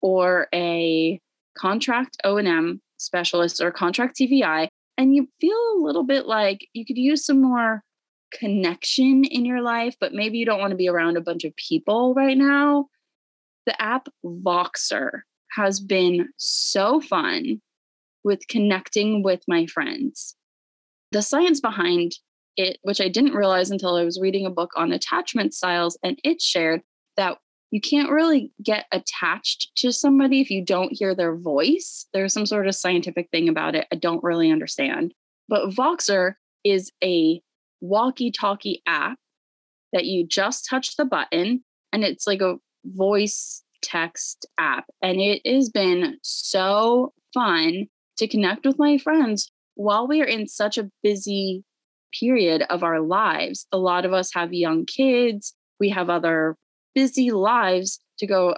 or 0.01 0.47
a 0.55 1.21
contract 1.57 2.19
O&M 2.23 2.81
specialist 2.99 3.61
or 3.61 3.73
contract 3.73 4.17
TVI, 4.17 4.69
and 4.97 5.17
you 5.17 5.27
feel 5.41 5.59
a 5.75 5.83
little 5.83 6.05
bit 6.05 6.27
like 6.27 6.69
you 6.73 6.87
could 6.87 6.97
use 6.97 7.27
some 7.27 7.43
more 7.43 7.83
connection 8.33 9.25
in 9.25 9.45
your 9.45 9.63
life, 9.63 9.97
but 10.01 10.13
maybe 10.13 10.39
you 10.39 10.47
don't 10.47 10.61
want 10.61 10.71
to 10.71 10.77
be 10.77 10.89
around 10.89 11.17
a 11.17 11.23
bunch 11.23 11.45
of 11.45 11.57
people 11.57 12.15
right 12.15 12.37
now, 12.37 12.87
the 13.67 13.81
app 13.81 14.09
Voxer 14.25 15.21
has 15.53 15.81
been 15.81 16.29
so 16.37 17.01
fun 17.01 17.61
with 18.25 18.47
connecting 18.49 19.23
with 19.23 19.43
my 19.49 19.67
friends. 19.67 20.37
The 21.13 21.23
science 21.23 21.61
behind 21.61 22.13
it, 22.57 22.79
which 22.83 23.01
I 23.01 23.09
didn't 23.09 23.35
realize 23.35 23.71
until 23.71 23.95
I 23.95 24.05
was 24.05 24.21
reading 24.21 24.45
a 24.45 24.51
book 24.51 24.71
on 24.77 24.93
attachment 24.93 25.55
styles, 25.55 25.99
and 26.03 26.19
it 26.25 26.43
shared 26.43 26.83
that 27.17 27.39
you 27.71 27.81
can't 27.81 28.11
really 28.11 28.53
get 28.63 28.87
attached 28.93 29.71
to 29.77 29.93
somebody 29.93 30.41
if 30.41 30.51
you 30.51 30.65
don't 30.65 30.93
hear 30.93 31.15
their 31.15 31.37
voice. 31.37 32.07
There's 32.13 32.33
some 32.33 32.47
sort 32.47 32.67
of 32.67 32.75
scientific 32.75 33.29
thing 33.31 33.49
about 33.49 33.75
it 33.75 33.87
I 33.93 33.97
don't 33.97 34.25
really 34.25 34.51
understand. 34.51 35.15
But 35.49 35.71
Voxer 35.71 36.35
is 36.65 36.91
a 37.03 37.41
walkie 37.81 38.31
talkie 38.31 38.83
app 38.87 39.19
that 39.93 40.05
you 40.05 40.27
just 40.27 40.67
touch 40.69 40.97
the 40.97 41.05
button 41.05 41.65
and 41.93 42.05
it's 42.05 42.27
like 42.27 42.41
a 42.41 42.57
voice 42.85 43.63
text 43.83 44.47
app. 44.59 44.87
And 45.03 45.21
it 45.21 45.41
has 45.47 45.71
been 45.71 46.19
so 46.23 47.13
fun 47.33 47.87
to 48.19 48.29
connect 48.29 48.67
with 48.67 48.79
my 48.79 48.99
friends 48.99 49.51
while 49.75 50.07
we 50.07 50.21
are 50.21 50.27
in 50.27 50.49
such 50.49 50.77
a 50.77 50.91
busy 51.03 51.65
period 52.19 52.65
of 52.71 52.83
our 52.83 53.01
lives. 53.01 53.67
A 53.73 53.79
lot 53.79 54.05
of 54.05 54.13
us 54.13 54.33
have 54.35 54.53
young 54.53 54.85
kids, 54.87 55.55
we 55.79 55.91
have 55.91 56.11
other 56.11 56.57
busy 56.95 57.31
lives 57.31 58.01
to 58.19 58.27
go 58.27 58.55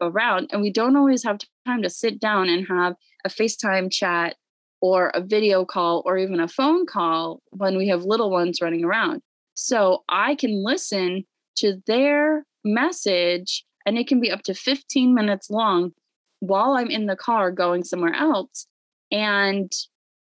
around, 0.00 0.50
and 0.52 0.60
we 0.60 0.72
don't 0.72 0.96
always 0.96 1.22
have 1.24 1.38
time 1.66 1.82
to 1.82 1.90
sit 1.90 2.18
down 2.18 2.48
and 2.48 2.66
have 2.68 2.94
a 3.24 3.28
FaceTime 3.28 3.92
chat 3.92 4.36
or 4.80 5.08
a 5.14 5.20
video 5.20 5.64
call 5.64 6.02
or 6.04 6.18
even 6.18 6.40
a 6.40 6.48
phone 6.48 6.86
call 6.86 7.40
when 7.50 7.76
we 7.76 7.88
have 7.88 8.04
little 8.04 8.30
ones 8.30 8.60
running 8.60 8.84
around. 8.84 9.22
So 9.54 10.04
I 10.08 10.34
can 10.34 10.62
listen 10.62 11.24
to 11.56 11.82
their 11.86 12.44
message, 12.64 13.64
and 13.86 13.96
it 13.96 14.06
can 14.06 14.20
be 14.20 14.30
up 14.30 14.42
to 14.42 14.54
15 14.54 15.14
minutes 15.14 15.50
long 15.50 15.92
while 16.40 16.72
I'm 16.72 16.90
in 16.90 17.06
the 17.06 17.16
car 17.16 17.50
going 17.50 17.84
somewhere 17.84 18.14
else. 18.14 18.66
And 19.10 19.72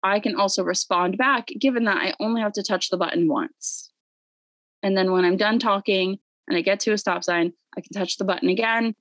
I 0.01 0.19
can 0.19 0.35
also 0.35 0.63
respond 0.63 1.17
back, 1.17 1.47
given 1.59 1.83
that 1.85 1.97
I 1.97 2.13
only 2.19 2.41
have 2.41 2.53
to 2.53 2.63
touch 2.63 2.89
the 2.89 2.97
button 2.97 3.27
once. 3.27 3.91
And 4.81 4.97
then 4.97 5.12
when 5.12 5.25
I'm 5.25 5.38
done 5.38 5.59
talking 5.59 6.17
and 6.47 6.57
I 6.57 6.62
get 6.62 6.79
to 6.81 6.93
a 6.93 6.97
stop 6.97 7.23
sign, 7.23 7.53
I 7.77 7.81
can 7.81 7.93
touch 7.93 8.17
the 8.17 8.23
button 8.23 8.49
again 8.49 8.95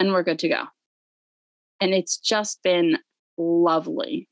and 0.00 0.12
we're 0.12 0.24
good 0.24 0.40
to 0.40 0.48
go. 0.48 0.64
And 1.80 1.94
it's 1.94 2.18
just 2.18 2.62
been 2.62 2.98
lovely. 3.38 4.28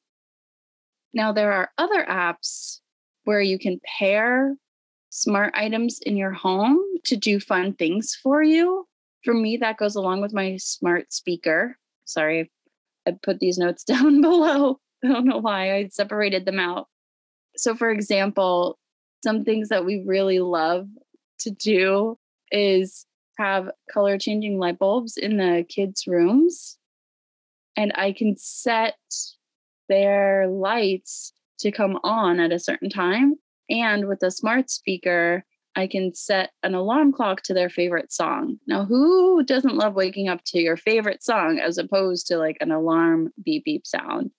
Now, 1.15 1.33
there 1.33 1.53
are 1.53 1.71
other 1.79 2.05
apps 2.05 2.81
where 3.25 3.41
you 3.41 3.59
can 3.59 3.81
pair 3.99 4.57
smart 5.11 5.53
items 5.55 6.01
in 6.05 6.17
your 6.17 6.33
home 6.33 6.79
to 7.05 7.17
do 7.17 7.39
fun 7.39 7.75
things 7.75 8.17
for 8.23 8.43
you. 8.43 8.87
For 9.25 9.35
me, 9.35 9.59
that 9.59 9.77
goes 9.77 9.95
along 9.95 10.23
with 10.23 10.33
my 10.33 10.57
smart 10.57 11.13
speaker. 11.13 11.77
Sorry, 12.07 12.51
I 13.07 13.13
put 13.23 13.39
these 13.39 13.59
notes 13.59 13.85
down 13.85 14.21
below. 14.21 14.81
I 15.05 15.09
don't 15.09 15.27
know 15.27 15.39
why 15.39 15.75
I 15.75 15.89
separated 15.89 16.47
them 16.47 16.59
out. 16.59 16.89
So, 17.57 17.75
for 17.75 17.91
example, 17.91 18.79
some 19.23 19.45
things 19.45 19.69
that 19.69 19.85
we 19.85 20.03
really 20.07 20.41
love 20.41 20.89
to 21.41 21.51
do 21.51 22.19
is 22.51 23.07
have 23.39 23.71
color 23.91 24.19
changing 24.19 24.59
light 24.59 24.79
bulbs 24.79 25.17
in 25.17 25.37
the 25.37 25.65
kids' 25.69 26.07
rooms. 26.07 26.79
And 27.77 27.93
I 27.95 28.13
can 28.13 28.37
set 28.37 28.97
their 29.93 30.49
lights 30.49 31.33
to 31.59 31.71
come 31.71 31.99
on 32.03 32.41
at 32.41 32.53
a 32.53 32.59
certain 32.59 32.89
time. 32.89 33.35
And 33.69 34.09
with 34.09 34.23
a 34.23 34.31
smart 34.31 34.71
speaker, 34.71 35.45
I 35.77 35.87
can 35.87 36.15
set 36.15 36.51
an 36.63 36.75
alarm 36.75 37.13
clock 37.13 37.43
to 37.43 37.55
their 37.55 37.71
favorite 37.71 38.13
song. 38.13 38.59
Now, 38.67 38.85
who 38.85 39.43
doesn't 39.45 39.77
love 39.77 39.95
waking 39.95 40.29
up 40.29 40.41
to 40.47 40.59
your 40.59 40.77
favorite 40.77 41.23
song 41.23 41.59
as 41.59 41.79
opposed 41.79 42.27
to 42.27 42.37
like 42.37 42.57
an 42.61 42.73
alarm 42.73 43.31
beep 43.43 43.65
beep 43.65 43.87
sound? 43.87 44.31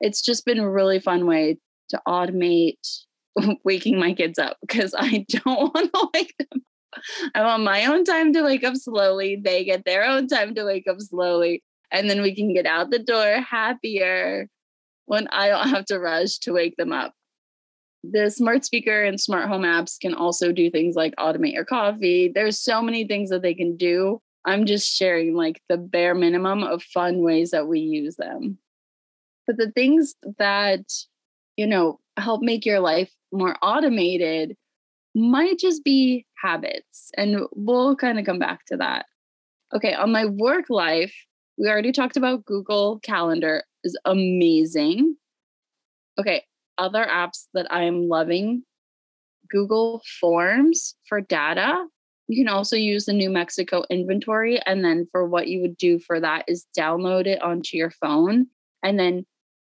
It's 0.00 0.22
just 0.22 0.44
been 0.44 0.58
a 0.58 0.70
really 0.70 1.00
fun 1.00 1.26
way 1.26 1.58
to 1.90 2.00
automate 2.08 3.04
waking 3.64 3.98
my 3.98 4.12
kids 4.12 4.38
up 4.38 4.56
because 4.60 4.94
I 4.96 5.24
don't 5.28 5.74
want 5.74 5.92
to 5.92 6.08
wake 6.14 6.34
them 6.38 6.62
I 7.34 7.42
want 7.42 7.62
my 7.62 7.84
own 7.84 8.04
time 8.04 8.32
to 8.32 8.42
wake 8.42 8.64
up 8.64 8.76
slowly. 8.76 9.36
They 9.36 9.64
get 9.64 9.84
their 9.84 10.04
own 10.04 10.28
time 10.28 10.54
to 10.54 10.64
wake 10.64 10.86
up 10.88 11.00
slowly. 11.00 11.62
And 11.90 12.10
then 12.10 12.22
we 12.22 12.34
can 12.34 12.52
get 12.52 12.66
out 12.66 12.90
the 12.90 12.98
door 12.98 13.40
happier 13.40 14.48
when 15.06 15.26
I 15.28 15.48
don't 15.48 15.68
have 15.68 15.86
to 15.86 15.98
rush 15.98 16.38
to 16.38 16.52
wake 16.52 16.76
them 16.76 16.92
up. 16.92 17.12
The 18.04 18.30
smart 18.30 18.64
speaker 18.64 19.02
and 19.02 19.20
smart 19.20 19.48
home 19.48 19.62
apps 19.62 19.98
can 19.98 20.14
also 20.14 20.52
do 20.52 20.70
things 20.70 20.94
like 20.94 21.14
automate 21.16 21.54
your 21.54 21.64
coffee. 21.64 22.30
There's 22.32 22.58
so 22.58 22.82
many 22.82 23.06
things 23.06 23.30
that 23.30 23.42
they 23.42 23.54
can 23.54 23.76
do. 23.76 24.20
I'm 24.44 24.64
just 24.64 24.94
sharing 24.94 25.34
like 25.34 25.60
the 25.68 25.76
bare 25.76 26.14
minimum 26.14 26.62
of 26.62 26.82
fun 26.82 27.22
ways 27.22 27.50
that 27.50 27.66
we 27.66 27.80
use 27.80 28.16
them. 28.16 28.58
But 29.46 29.56
the 29.56 29.72
things 29.72 30.14
that, 30.38 30.84
you 31.56 31.66
know, 31.66 31.98
help 32.16 32.42
make 32.42 32.64
your 32.64 32.80
life 32.80 33.10
more 33.32 33.56
automated 33.60 34.56
might 35.14 35.58
just 35.58 35.82
be 35.82 36.26
habits. 36.42 37.10
And 37.16 37.40
we'll 37.52 37.96
kind 37.96 38.18
of 38.18 38.26
come 38.26 38.38
back 38.38 38.64
to 38.66 38.76
that. 38.76 39.06
Okay, 39.74 39.94
on 39.94 40.12
my 40.12 40.26
work 40.26 40.66
life, 40.68 41.14
we 41.58 41.68
already 41.68 41.90
talked 41.90 42.16
about 42.16 42.44
Google 42.44 43.00
Calendar 43.00 43.64
is 43.86 43.98
amazing. 44.04 45.16
Okay, 46.18 46.44
other 46.76 47.04
apps 47.04 47.46
that 47.54 47.66
I'm 47.72 48.08
loving 48.08 48.64
Google 49.48 50.02
Forms 50.20 50.94
for 51.08 51.20
data. 51.20 51.86
You 52.28 52.44
can 52.44 52.52
also 52.52 52.76
use 52.76 53.04
the 53.04 53.12
New 53.12 53.30
Mexico 53.30 53.84
inventory. 53.88 54.60
And 54.66 54.84
then 54.84 55.06
for 55.12 55.24
what 55.24 55.48
you 55.48 55.60
would 55.60 55.76
do 55.76 55.98
for 55.98 56.20
that 56.20 56.44
is 56.48 56.66
download 56.76 57.26
it 57.26 57.40
onto 57.40 57.76
your 57.76 57.90
phone. 57.90 58.48
And 58.82 58.98
then 58.98 59.24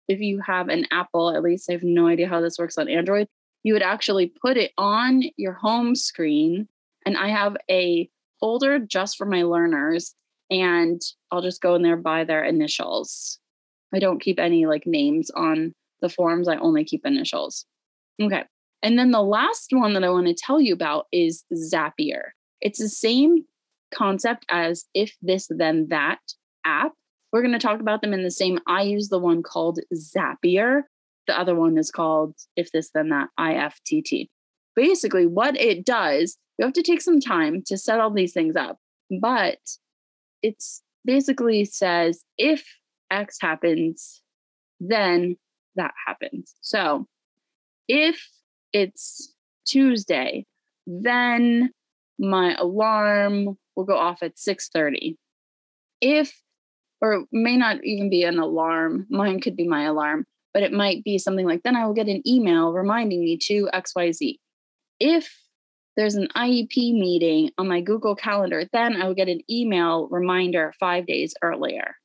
if 0.07 0.19
you 0.19 0.39
have 0.45 0.69
an 0.69 0.85
Apple, 0.91 1.35
at 1.35 1.41
least 1.41 1.69
I 1.69 1.73
have 1.73 1.83
no 1.83 2.07
idea 2.07 2.27
how 2.27 2.41
this 2.41 2.59
works 2.59 2.77
on 2.77 2.87
Android, 2.87 3.27
you 3.63 3.73
would 3.73 3.81
actually 3.81 4.27
put 4.27 4.57
it 4.57 4.71
on 4.77 5.23
your 5.37 5.53
home 5.53 5.95
screen. 5.95 6.67
And 7.05 7.17
I 7.17 7.29
have 7.29 7.57
a 7.69 8.09
folder 8.39 8.77
just 8.79 9.17
for 9.17 9.25
my 9.25 9.43
learners, 9.43 10.15
and 10.49 11.01
I'll 11.31 11.41
just 11.41 11.61
go 11.61 11.75
in 11.75 11.81
there 11.81 11.97
by 11.97 12.23
their 12.23 12.43
initials. 12.43 13.39
I 13.93 13.99
don't 13.99 14.21
keep 14.21 14.39
any 14.39 14.65
like 14.65 14.85
names 14.85 15.29
on 15.31 15.73
the 16.01 16.09
forms, 16.09 16.47
I 16.47 16.57
only 16.57 16.83
keep 16.83 17.05
initials. 17.05 17.65
Okay. 18.21 18.43
And 18.81 18.99
then 18.99 19.11
the 19.11 19.23
last 19.23 19.69
one 19.71 19.93
that 19.93 20.03
I 20.03 20.09
want 20.09 20.27
to 20.27 20.33
tell 20.33 20.59
you 20.59 20.73
about 20.73 21.05
is 21.11 21.45
Zapier. 21.53 22.31
It's 22.61 22.79
the 22.79 22.89
same 22.89 23.45
concept 23.93 24.45
as 24.49 24.85
If 24.93 25.15
This 25.21 25.47
Then 25.49 25.87
That 25.89 26.19
app. 26.65 26.91
We're 27.31 27.41
going 27.41 27.53
to 27.53 27.59
talk 27.59 27.79
about 27.79 28.01
them 28.01 28.13
in 28.13 28.23
the 28.23 28.31
same. 28.31 28.59
I 28.67 28.83
use 28.83 29.09
the 29.09 29.19
one 29.19 29.41
called 29.41 29.79
Zapier. 29.93 30.81
The 31.27 31.39
other 31.39 31.55
one 31.55 31.77
is 31.77 31.89
called 31.89 32.35
If 32.57 32.71
This 32.71 32.91
Then 32.93 33.09
That 33.09 33.29
IFTT. 33.39 34.27
Basically, 34.75 35.25
what 35.25 35.59
it 35.59 35.85
does, 35.85 36.37
you 36.57 36.65
have 36.65 36.73
to 36.73 36.83
take 36.83 37.01
some 37.01 37.19
time 37.19 37.63
to 37.67 37.77
set 37.77 37.99
all 37.99 38.11
these 38.11 38.33
things 38.33 38.55
up, 38.55 38.77
but 39.21 39.59
it's 40.41 40.83
basically 41.05 41.63
says 41.65 42.23
if 42.37 42.65
X 43.11 43.37
happens, 43.41 44.21
then 44.79 45.37
that 45.75 45.93
happens. 46.07 46.55
So 46.61 47.07
if 47.87 48.29
it's 48.71 49.33
Tuesday, 49.65 50.45
then 50.85 51.71
my 52.19 52.55
alarm 52.55 53.57
will 53.75 53.85
go 53.85 53.97
off 53.97 54.23
at 54.23 54.37
6:30. 54.37 55.17
If 56.01 56.41
or 57.01 57.25
may 57.31 57.57
not 57.57 57.83
even 57.83 58.09
be 58.09 58.23
an 58.23 58.39
alarm, 58.39 59.07
mine 59.09 59.41
could 59.41 59.55
be 59.55 59.67
my 59.67 59.83
alarm 59.83 60.25
but 60.53 60.63
it 60.63 60.71
might 60.71 61.03
be 61.03 61.17
something 61.17 61.45
like 61.45 61.63
then 61.63 61.75
I 61.75 61.85
will 61.85 61.93
get 61.93 62.07
an 62.07 62.21
email 62.27 62.71
reminding 62.71 63.21
me 63.21 63.37
to 63.43 63.69
XYZ. 63.73 64.39
If 64.99 65.35
there's 65.97 66.15
an 66.15 66.27
IEP 66.35 66.93
meeting 66.93 67.51
on 67.57 67.67
my 67.67 67.81
Google 67.81 68.15
Calendar, 68.15 68.67
then 68.71 68.95
I 68.95 69.07
will 69.07 69.15
get 69.15 69.29
an 69.29 69.41
email 69.49 70.07
reminder 70.09 70.73
five 70.79 71.05
days 71.05 71.33
earlier. 71.41 71.95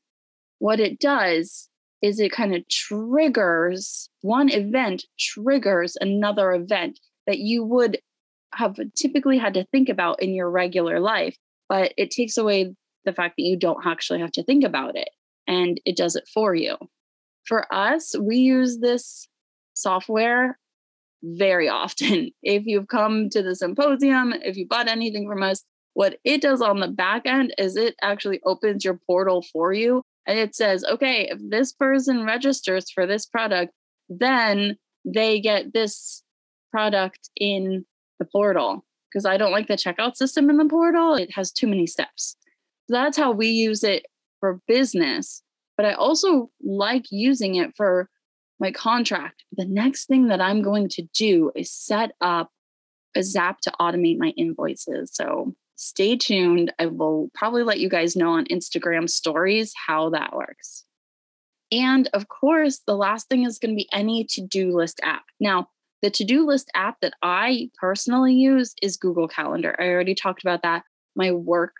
What 0.58 0.80
it 0.80 0.98
does 0.98 1.68
is 2.02 2.20
it 2.20 2.32
kind 2.32 2.54
of 2.54 2.68
triggers 2.68 4.08
one 4.22 4.50
event, 4.50 5.04
triggers 5.18 5.96
another 6.00 6.52
event 6.52 6.98
that 7.26 7.38
you 7.38 7.64
would 7.64 7.98
have 8.54 8.76
typically 8.96 9.38
had 9.38 9.54
to 9.54 9.66
think 9.66 9.88
about 9.88 10.22
in 10.22 10.34
your 10.34 10.50
regular 10.50 11.00
life, 11.00 11.36
but 11.68 11.92
it 11.96 12.10
takes 12.10 12.36
away 12.36 12.74
the 13.04 13.12
fact 13.12 13.34
that 13.36 13.44
you 13.44 13.58
don't 13.58 13.84
actually 13.86 14.20
have 14.20 14.32
to 14.32 14.42
think 14.42 14.64
about 14.64 14.96
it 14.96 15.08
and 15.46 15.80
it 15.84 15.96
does 15.96 16.16
it 16.16 16.28
for 16.32 16.54
you 16.54 16.76
for 17.48 17.72
us, 17.72 18.14
we 18.20 18.36
use 18.36 18.78
this 18.78 19.26
software 19.74 20.58
very 21.22 21.68
often. 21.68 22.30
If 22.42 22.66
you've 22.66 22.88
come 22.88 23.30
to 23.30 23.42
the 23.42 23.56
symposium, 23.56 24.34
if 24.42 24.56
you 24.56 24.66
bought 24.68 24.88
anything 24.88 25.26
from 25.26 25.42
us, 25.42 25.64
what 25.94 26.18
it 26.22 26.42
does 26.42 26.60
on 26.60 26.78
the 26.78 26.88
back 26.88 27.22
end 27.24 27.54
is 27.58 27.74
it 27.74 27.96
actually 28.02 28.40
opens 28.44 28.84
your 28.84 29.00
portal 29.06 29.44
for 29.52 29.72
you 29.72 30.02
and 30.26 30.38
it 30.38 30.54
says, 30.54 30.84
okay, 30.84 31.28
if 31.30 31.38
this 31.40 31.72
person 31.72 32.24
registers 32.24 32.90
for 32.90 33.06
this 33.06 33.26
product, 33.26 33.72
then 34.08 34.76
they 35.04 35.40
get 35.40 35.72
this 35.72 36.22
product 36.70 37.30
in 37.36 37.84
the 38.18 38.26
portal. 38.26 38.84
Because 39.10 39.24
I 39.24 39.38
don't 39.38 39.52
like 39.52 39.68
the 39.68 39.74
checkout 39.74 40.16
system 40.16 40.50
in 40.50 40.58
the 40.58 40.66
portal, 40.66 41.14
it 41.14 41.32
has 41.34 41.50
too 41.50 41.66
many 41.66 41.86
steps. 41.86 42.36
So 42.90 42.94
that's 42.94 43.16
how 43.16 43.32
we 43.32 43.48
use 43.48 43.82
it 43.82 44.04
for 44.38 44.60
business 44.68 45.42
but 45.78 45.86
I 45.86 45.92
also 45.92 46.50
like 46.60 47.06
using 47.10 47.54
it 47.54 47.74
for 47.74 48.10
my 48.58 48.72
contract. 48.72 49.44
The 49.52 49.64
next 49.64 50.06
thing 50.06 50.26
that 50.26 50.40
I'm 50.40 50.60
going 50.60 50.88
to 50.90 51.02
do 51.14 51.52
is 51.54 51.70
set 51.70 52.10
up 52.20 52.50
a 53.16 53.22
Zap 53.22 53.60
to 53.60 53.72
automate 53.80 54.18
my 54.18 54.34
invoices. 54.36 55.14
So 55.14 55.54
stay 55.78 56.16
tuned. 56.16 56.72
I 56.80 56.86
will 56.86 57.30
probably 57.34 57.62
let 57.62 57.78
you 57.78 57.88
guys 57.88 58.16
know 58.16 58.32
on 58.32 58.46
Instagram 58.46 59.08
stories 59.08 59.72
how 59.86 60.10
that 60.10 60.34
works. 60.34 60.84
And 61.70 62.10
of 62.12 62.28
course, 62.28 62.80
the 62.86 62.96
last 62.96 63.28
thing 63.28 63.44
is 63.44 63.58
going 63.58 63.70
to 63.70 63.76
be 63.76 63.88
any 63.92 64.24
to 64.30 64.40
do 64.40 64.76
list 64.76 65.00
app. 65.04 65.22
Now, 65.38 65.68
the 66.02 66.10
to 66.10 66.24
do 66.24 66.44
list 66.44 66.68
app 66.74 66.96
that 67.00 67.14
I 67.22 67.70
personally 67.80 68.34
use 68.34 68.74
is 68.82 68.96
Google 68.96 69.28
Calendar. 69.28 69.76
I 69.78 69.88
already 69.88 70.14
talked 70.14 70.42
about 70.42 70.62
that. 70.62 70.82
My 71.14 71.30
work 71.30 71.74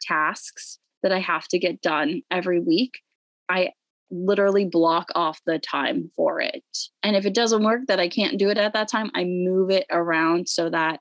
tasks 0.00 0.78
that 1.02 1.12
I 1.12 1.20
have 1.20 1.46
to 1.48 1.58
get 1.58 1.82
done 1.82 2.22
every 2.30 2.60
week, 2.60 3.00
I 3.48 3.72
literally 4.10 4.64
block 4.64 5.08
off 5.14 5.40
the 5.44 5.58
time 5.58 6.10
for 6.16 6.40
it. 6.40 6.64
And 7.02 7.16
if 7.16 7.26
it 7.26 7.34
doesn't 7.34 7.64
work 7.64 7.82
that 7.88 8.00
I 8.00 8.08
can't 8.08 8.38
do 8.38 8.48
it 8.48 8.58
at 8.58 8.72
that 8.72 8.88
time, 8.88 9.10
I 9.14 9.24
move 9.24 9.70
it 9.70 9.86
around 9.90 10.48
so 10.48 10.70
that 10.70 11.00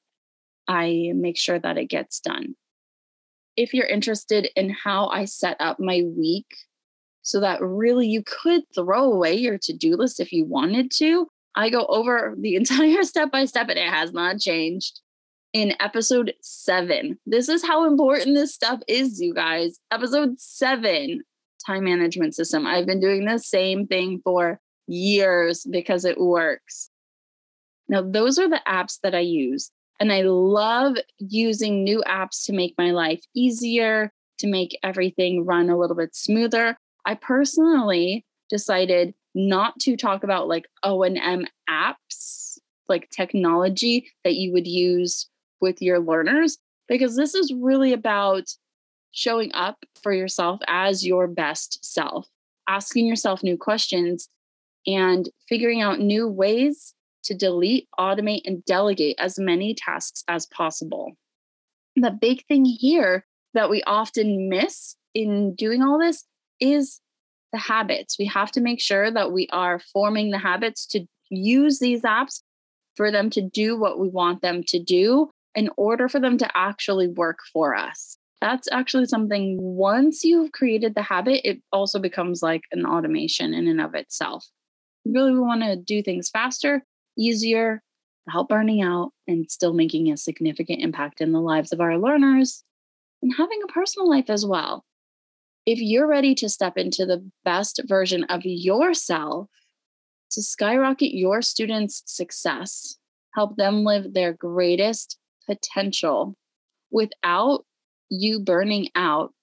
I 0.69 1.11
make 1.15 1.37
sure 1.37 1.59
that 1.59 1.77
it 1.77 1.87
gets 1.87 2.19
done. 2.19 2.55
If 3.57 3.73
you're 3.73 3.87
interested 3.87 4.49
in 4.55 4.69
how 4.69 5.07
I 5.07 5.25
set 5.25 5.57
up 5.59 5.79
my 5.79 6.03
week 6.15 6.55
so 7.23 7.41
that 7.41 7.61
really 7.61 8.07
you 8.07 8.23
could 8.23 8.61
throw 8.73 9.11
away 9.11 9.33
your 9.33 9.57
to 9.57 9.73
do 9.73 9.97
list 9.97 10.19
if 10.19 10.31
you 10.31 10.45
wanted 10.45 10.91
to, 10.97 11.27
I 11.55 11.69
go 11.69 11.85
over 11.87 12.35
the 12.39 12.55
entire 12.55 13.03
step 13.03 13.31
by 13.31 13.45
step 13.45 13.67
and 13.67 13.79
it 13.79 13.89
has 13.89 14.13
not 14.13 14.39
changed 14.39 15.01
in 15.51 15.75
episode 15.79 16.33
seven. 16.41 17.17
This 17.25 17.49
is 17.49 17.65
how 17.65 17.85
important 17.85 18.35
this 18.35 18.53
stuff 18.53 18.79
is, 18.87 19.19
you 19.19 19.33
guys. 19.33 19.79
Episode 19.91 20.39
seven 20.39 21.23
time 21.65 21.83
management 21.83 22.35
system. 22.35 22.67
I've 22.67 22.85
been 22.85 23.01
doing 23.01 23.25
the 23.25 23.39
same 23.39 23.87
thing 23.87 24.21
for 24.23 24.59
years 24.87 25.65
because 25.69 26.05
it 26.05 26.19
works. 26.19 26.89
Now, 27.87 28.03
those 28.03 28.37
are 28.37 28.47
the 28.47 28.61
apps 28.67 28.99
that 29.01 29.15
I 29.15 29.21
use. 29.21 29.71
And 29.99 30.13
I 30.13 30.21
love 30.21 30.95
using 31.17 31.83
new 31.83 32.03
apps 32.07 32.45
to 32.45 32.53
make 32.53 32.73
my 32.77 32.91
life 32.91 33.21
easier, 33.35 34.11
to 34.39 34.47
make 34.47 34.77
everything 34.81 35.45
run 35.45 35.69
a 35.69 35.77
little 35.77 35.95
bit 35.95 36.15
smoother. 36.15 36.77
I 37.05 37.15
personally 37.15 38.25
decided 38.49 39.13
not 39.35 39.77
to 39.79 39.97
talk 39.97 40.23
about 40.23 40.47
like 40.47 40.67
O&M 40.83 41.45
apps, 41.69 42.57
like 42.87 43.09
technology 43.09 44.09
that 44.23 44.35
you 44.35 44.51
would 44.53 44.67
use 44.67 45.29
with 45.61 45.81
your 45.81 45.99
learners 45.99 46.57
because 46.87 47.15
this 47.15 47.35
is 47.35 47.53
really 47.53 47.93
about 47.93 48.45
showing 49.11 49.51
up 49.53 49.77
for 50.01 50.13
yourself 50.13 50.59
as 50.67 51.05
your 51.05 51.27
best 51.27 51.83
self, 51.83 52.27
asking 52.67 53.05
yourself 53.05 53.43
new 53.43 53.57
questions 53.57 54.29
and 54.87 55.29
figuring 55.47 55.81
out 55.81 55.99
new 55.99 56.27
ways 56.27 56.93
to 57.23 57.35
delete, 57.35 57.87
automate, 57.99 58.41
and 58.45 58.63
delegate 58.65 59.15
as 59.19 59.39
many 59.39 59.75
tasks 59.75 60.23
as 60.27 60.45
possible. 60.47 61.13
The 61.95 62.11
big 62.11 62.45
thing 62.47 62.65
here 62.65 63.25
that 63.53 63.69
we 63.69 63.83
often 63.83 64.49
miss 64.49 64.95
in 65.13 65.55
doing 65.55 65.81
all 65.81 65.99
this 65.99 66.25
is 66.59 67.01
the 67.51 67.59
habits. 67.59 68.17
We 68.19 68.25
have 68.25 68.51
to 68.51 68.61
make 68.61 68.79
sure 68.79 69.11
that 69.11 69.31
we 69.31 69.47
are 69.51 69.79
forming 69.79 70.31
the 70.31 70.37
habits 70.37 70.85
to 70.87 71.05
use 71.29 71.79
these 71.79 72.01
apps 72.03 72.41
for 72.95 73.11
them 73.11 73.29
to 73.31 73.41
do 73.41 73.77
what 73.77 73.99
we 73.99 74.09
want 74.09 74.41
them 74.41 74.63
to 74.67 74.79
do 74.79 75.29
in 75.55 75.69
order 75.77 76.07
for 76.07 76.19
them 76.19 76.37
to 76.37 76.49
actually 76.55 77.07
work 77.07 77.39
for 77.51 77.75
us. 77.75 78.17
That's 78.41 78.67
actually 78.71 79.05
something 79.05 79.57
once 79.59 80.23
you've 80.23 80.51
created 80.51 80.95
the 80.95 81.01
habit, 81.01 81.41
it 81.43 81.61
also 81.73 81.99
becomes 81.99 82.41
like 82.41 82.63
an 82.71 82.85
automation 82.85 83.53
in 83.53 83.67
and 83.67 83.81
of 83.81 83.95
itself. 83.95 84.45
really, 85.05 85.33
we 85.33 85.39
want 85.39 85.63
to 85.63 85.75
do 85.75 86.01
things 86.03 86.29
faster, 86.29 86.83
easier, 87.19 87.83
without 88.25 88.49
burning 88.49 88.81
out, 88.81 89.11
and 89.27 89.49
still 89.49 89.73
making 89.73 90.11
a 90.11 90.17
significant 90.17 90.81
impact 90.81 91.21
in 91.21 91.31
the 91.31 91.41
lives 91.41 91.71
of 91.71 91.81
our 91.81 91.97
learners 91.97 92.63
and 93.21 93.33
having 93.37 93.59
a 93.63 93.71
personal 93.71 94.09
life 94.09 94.29
as 94.29 94.45
well. 94.45 94.85
If 95.65 95.79
you're 95.79 96.07
ready 96.07 96.33
to 96.35 96.49
step 96.49 96.77
into 96.77 97.05
the 97.05 97.29
best 97.43 97.81
version 97.85 98.23
of 98.25 98.41
yourself 98.43 99.49
to 100.31 100.41
skyrocket 100.41 101.13
your 101.13 101.41
students' 101.41 102.03
success, 102.05 102.97
help 103.35 103.57
them 103.57 103.83
live 103.83 104.13
their 104.13 104.33
greatest 104.33 105.17
potential 105.45 106.35
without 106.91 107.65
you 108.09 108.39
burning 108.39 108.89
out, 108.95 109.33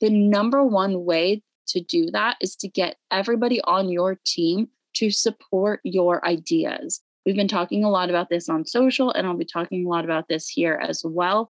the 0.00 0.10
number 0.10 0.64
one 0.64 1.04
way 1.04 1.42
to 1.68 1.80
do 1.80 2.10
that 2.12 2.36
is 2.40 2.54
to 2.56 2.68
get 2.68 2.96
everybody 3.10 3.60
on 3.62 3.88
your 3.88 4.18
team 4.24 4.68
to 4.94 5.10
support 5.10 5.80
your 5.82 6.24
ideas. 6.26 7.02
We've 7.26 7.34
been 7.34 7.48
talking 7.48 7.82
a 7.82 7.90
lot 7.90 8.08
about 8.08 8.30
this 8.30 8.48
on 8.48 8.64
social, 8.64 9.10
and 9.10 9.26
I'll 9.26 9.36
be 9.36 9.44
talking 9.44 9.84
a 9.84 9.88
lot 9.88 10.04
about 10.04 10.28
this 10.28 10.48
here 10.48 10.80
as 10.80 11.02
well. 11.04 11.50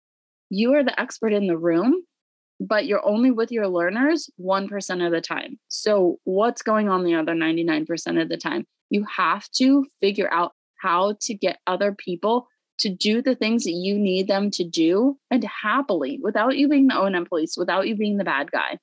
You 0.51 0.75
are 0.75 0.85
the 0.85 0.99
expert 1.01 1.33
in 1.33 1.47
the 1.47 1.57
room, 1.57 2.05
but 2.61 2.85
you're 2.85 3.05
only 3.07 3.31
with 3.31 3.51
your 3.51 3.67
learners 3.69 4.29
1% 4.39 5.07
of 5.07 5.13
the 5.13 5.23
time. 5.23 5.59
So, 5.69 6.19
what's 6.25 6.61
going 6.61 6.91
on 6.91 7.05
the 7.05 7.15
other 7.15 7.33
99% 7.33 8.21
of 8.21 8.29
the 8.29 8.37
time? 8.37 8.67
You 8.91 9.07
have 9.17 9.49
to 9.53 9.87
figure 9.99 10.31
out 10.31 10.53
how 10.83 11.17
to 11.23 11.33
get 11.33 11.59
other 11.67 11.95
people 11.95 12.49
to 12.81 12.91
do 12.91 13.23
the 13.23 13.35
things 13.35 13.65
that 13.65 13.71
you 13.71 13.99
need 13.99 14.29
them 14.29 14.51
to 14.51 14.65
do 14.65 15.17
and 15.31 15.43
happily 15.45 16.19
without 16.23 16.59
you 16.59 16.69
being 16.69 16.89
the 16.89 16.99
O&M 16.99 17.25
police, 17.25 17.57
without 17.57 17.89
you 17.89 17.97
being 17.97 18.19
the 18.19 18.25
bad 18.25 18.51
guy. 18.51 18.79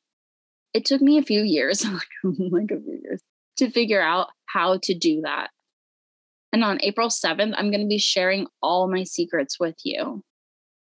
It 0.73 0.85
took 0.85 1.01
me 1.01 1.19
a 1.19 1.23
few 1.23 1.43
years, 1.43 1.85
like 2.23 2.71
a 2.71 2.81
few 2.81 2.99
years, 3.03 3.21
to 3.57 3.69
figure 3.69 4.01
out 4.01 4.29
how 4.47 4.79
to 4.83 4.95
do 4.95 5.21
that. 5.21 5.51
And 6.51 6.63
on 6.63 6.79
April 6.81 7.09
7th, 7.09 7.53
I'm 7.55 7.69
going 7.69 7.81
to 7.81 7.87
be 7.87 7.99
sharing 7.99 8.47
all 8.61 8.89
my 8.89 9.03
secrets 9.03 9.59
with 9.59 9.75
you. 9.83 10.23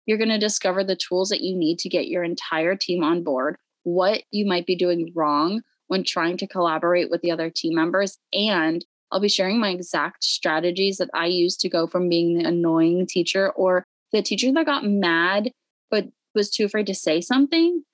You're 0.06 0.18
going 0.18 0.30
to 0.30 0.38
discover 0.38 0.84
the 0.84 0.96
tools 0.96 1.28
that 1.28 1.40
you 1.40 1.56
need 1.56 1.78
to 1.80 1.88
get 1.88 2.08
your 2.08 2.24
entire 2.24 2.76
team 2.76 3.02
on 3.02 3.22
board, 3.22 3.56
what 3.84 4.22
you 4.30 4.46
might 4.46 4.66
be 4.66 4.76
doing 4.76 5.12
wrong 5.14 5.62
when 5.86 6.04
trying 6.04 6.36
to 6.38 6.46
collaborate 6.46 7.10
with 7.10 7.22
the 7.22 7.30
other 7.30 7.50
team 7.50 7.74
members, 7.74 8.18
and 8.32 8.84
I'll 9.12 9.20
be 9.20 9.28
sharing 9.28 9.60
my 9.60 9.68
exact 9.68 10.24
strategies 10.24 10.96
that 10.96 11.10
I 11.14 11.26
use 11.26 11.56
to 11.58 11.68
go 11.68 11.86
from 11.86 12.08
being 12.08 12.36
the 12.36 12.48
annoying 12.48 13.06
teacher 13.06 13.50
or 13.50 13.86
the 14.12 14.22
teacher 14.22 14.50
that 14.52 14.66
got 14.66 14.84
mad 14.84 15.52
but 15.90 16.08
was 16.34 16.50
too 16.50 16.64
afraid 16.64 16.86
to 16.88 16.94
say 16.94 17.20
something 17.20 17.84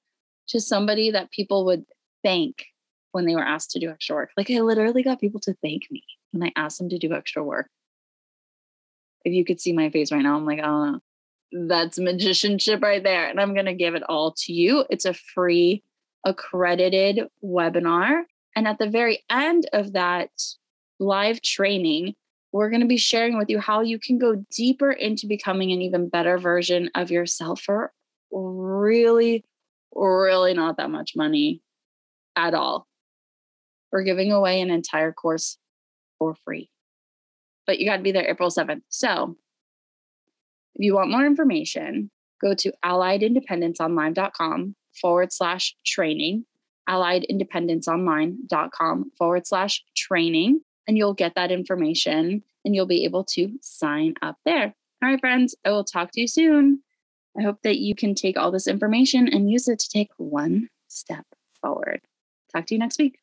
to 0.48 0.60
somebody 0.60 1.10
that 1.10 1.30
people 1.30 1.66
would 1.66 1.84
thank 2.22 2.64
when 3.12 3.26
they 3.26 3.34
were 3.34 3.44
asked 3.44 3.70
to 3.72 3.78
do 3.78 3.90
extra 3.90 4.16
work. 4.16 4.30
Like 4.36 4.50
I 4.50 4.60
literally 4.60 5.02
got 5.02 5.20
people 5.20 5.40
to 5.40 5.54
thank 5.62 5.82
me 5.90 6.02
when 6.32 6.42
I 6.42 6.52
asked 6.56 6.78
them 6.78 6.88
to 6.90 6.98
do 6.98 7.12
extra 7.12 7.42
work. 7.42 7.68
If 9.24 9.32
you 9.32 9.44
could 9.44 9.60
see 9.60 9.72
my 9.72 9.90
face 9.90 10.12
right 10.12 10.22
now, 10.22 10.36
I'm 10.36 10.46
like, 10.46 10.60
oh, 10.62 11.00
that's 11.52 11.98
magicianship 11.98 12.82
right 12.82 13.02
there. 13.02 13.28
And 13.28 13.40
I'm 13.40 13.54
going 13.54 13.66
to 13.66 13.74
give 13.74 13.94
it 13.94 14.02
all 14.08 14.32
to 14.44 14.52
you. 14.52 14.84
It's 14.88 15.04
a 15.04 15.14
free 15.14 15.82
accredited 16.24 17.28
webinar. 17.44 18.22
And 18.56 18.66
at 18.66 18.78
the 18.78 18.88
very 18.88 19.24
end 19.30 19.68
of 19.72 19.92
that 19.92 20.30
live 20.98 21.42
training, 21.42 22.14
we're 22.52 22.70
going 22.70 22.80
to 22.80 22.86
be 22.86 22.96
sharing 22.96 23.38
with 23.38 23.48
you 23.48 23.60
how 23.60 23.80
you 23.80 23.98
can 23.98 24.18
go 24.18 24.44
deeper 24.50 24.90
into 24.90 25.26
becoming 25.26 25.72
an 25.72 25.82
even 25.82 26.08
better 26.08 26.36
version 26.38 26.90
of 26.94 27.10
yourself 27.10 27.60
for 27.60 27.92
really, 28.32 29.44
really 29.94 30.54
not 30.54 30.76
that 30.76 30.90
much 30.90 31.12
money 31.14 31.62
at 32.36 32.54
all. 32.54 32.86
We're 33.92 34.02
giving 34.02 34.32
away 34.32 34.60
an 34.60 34.70
entire 34.70 35.12
course 35.12 35.58
for 36.20 36.36
free. 36.36 36.70
But 37.66 37.80
you 37.80 37.86
got 37.86 37.96
to 37.96 38.02
be 38.02 38.12
there 38.12 38.30
April 38.30 38.50
7th. 38.50 38.82
So 38.88 39.36
if 40.76 40.84
you 40.84 40.94
want 40.94 41.10
more 41.10 41.26
information, 41.26 42.12
go 42.40 42.54
to 42.54 42.72
alliedindependenceonline.com 42.84 44.76
forward 45.00 45.32
slash 45.32 45.74
training, 45.84 46.44
alliedindependenceonline.com 46.88 49.10
forward 49.18 49.44
slash 49.46 49.84
training 49.96 50.60
and 50.86 50.96
you'll 50.98 51.14
get 51.14 51.34
that 51.36 51.52
information 51.52 52.42
and 52.64 52.74
you'll 52.74 52.86
be 52.86 53.04
able 53.04 53.24
to 53.24 53.52
sign 53.62 54.14
up 54.22 54.36
there. 54.44 54.74
All 55.02 55.08
right, 55.08 55.20
friends, 55.20 55.54
I 55.64 55.70
will 55.70 55.84
talk 55.84 56.10
to 56.12 56.20
you 56.20 56.26
soon. 56.26 56.82
I 57.38 57.42
hope 57.42 57.62
that 57.62 57.78
you 57.78 57.94
can 57.94 58.14
take 58.14 58.36
all 58.36 58.50
this 58.50 58.66
information 58.66 59.28
and 59.28 59.50
use 59.50 59.68
it 59.68 59.78
to 59.78 59.88
take 59.88 60.10
one 60.16 60.68
step 60.88 61.24
forward. 61.62 62.00
Talk 62.52 62.66
to 62.66 62.74
you 62.74 62.80
next 62.80 62.98
week. 62.98 63.20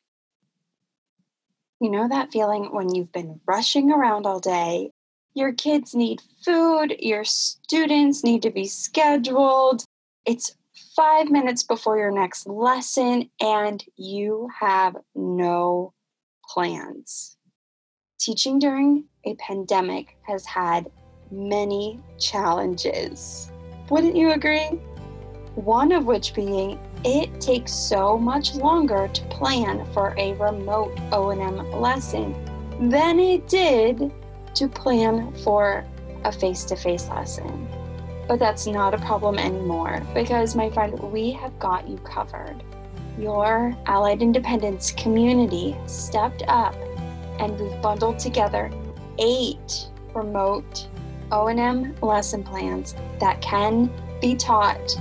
You 1.80 1.90
know 1.90 2.08
that 2.08 2.32
feeling 2.32 2.70
when 2.72 2.92
you've 2.92 3.12
been 3.12 3.40
rushing 3.46 3.92
around 3.92 4.26
all 4.26 4.40
day? 4.40 4.90
Your 5.34 5.52
kids 5.52 5.94
need 5.94 6.20
food, 6.44 6.96
your 6.98 7.24
students 7.24 8.24
need 8.24 8.42
to 8.42 8.50
be 8.50 8.66
scheduled. 8.66 9.84
It's 10.26 10.56
five 10.96 11.30
minutes 11.30 11.62
before 11.62 11.96
your 11.96 12.10
next 12.10 12.48
lesson, 12.48 13.30
and 13.40 13.84
you 13.96 14.48
have 14.58 14.96
no 15.14 15.92
plans. 16.48 17.36
Teaching 18.18 18.58
during 18.58 19.04
a 19.24 19.36
pandemic 19.36 20.16
has 20.22 20.44
had 20.44 20.90
many 21.30 22.00
challenges. 22.18 23.52
Wouldn't 23.88 24.16
you 24.16 24.32
agree? 24.32 24.66
One 25.54 25.92
of 25.92 26.06
which 26.06 26.34
being 26.34 26.80
it 27.04 27.40
takes 27.40 27.72
so 27.72 28.18
much 28.18 28.54
longer 28.54 29.08
to 29.08 29.22
plan 29.24 29.84
for 29.92 30.14
a 30.18 30.34
remote 30.34 30.98
O&M 31.12 31.70
lesson 31.72 32.34
than 32.90 33.18
it 33.18 33.48
did 33.48 34.12
to 34.54 34.68
plan 34.68 35.32
for 35.44 35.84
a 36.24 36.32
face-to-face 36.32 37.08
lesson. 37.08 37.68
But 38.26 38.38
that's 38.38 38.66
not 38.66 38.94
a 38.94 38.98
problem 38.98 39.38
anymore 39.38 40.02
because 40.14 40.54
my 40.54 40.68
friend, 40.70 40.98
we 41.12 41.30
have 41.32 41.58
got 41.58 41.88
you 41.88 41.96
covered. 41.98 42.62
Your 43.18 43.76
Allied 43.86 44.22
Independence 44.22 44.92
community 44.92 45.76
stepped 45.86 46.42
up 46.46 46.74
and 47.38 47.58
we've 47.58 47.80
bundled 47.80 48.18
together 48.18 48.70
eight 49.18 49.88
remote 50.14 50.88
O&M 51.30 51.94
lesson 52.02 52.42
plans 52.42 52.94
that 53.20 53.40
can 53.40 53.90
be 54.20 54.34
taught 54.34 54.98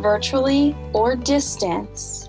virtually 0.00 0.76
or 0.92 1.16
distance, 1.16 2.28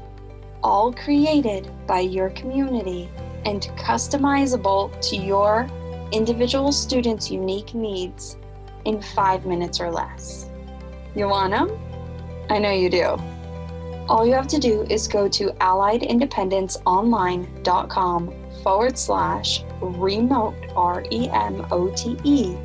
all 0.63 0.93
created 0.93 1.69
by 1.87 1.99
your 2.01 2.29
community 2.31 3.09
and 3.45 3.61
customizable 3.77 4.91
to 5.01 5.15
your 5.15 5.65
individual 6.11 6.71
students' 6.71 7.31
unique 7.31 7.73
needs 7.73 8.37
in 8.85 9.01
five 9.01 9.45
minutes 9.45 9.79
or 9.79 9.89
less. 9.91 10.49
You 11.15 11.27
want 11.27 11.51
them? 11.51 11.71
I 12.49 12.59
know 12.59 12.71
you 12.71 12.89
do. 12.89 13.17
All 14.07 14.25
you 14.25 14.33
have 14.33 14.47
to 14.47 14.59
do 14.59 14.85
is 14.89 15.07
go 15.07 15.29
to 15.29 15.51
alliedindependenceonline.com 15.61 18.33
forward 18.63 18.97
slash 18.97 19.63
remote, 19.81 20.55
R 20.75 21.05
E 21.11 21.29
M 21.29 21.67
O 21.71 21.89
T 21.95 22.17
E, 22.23 22.57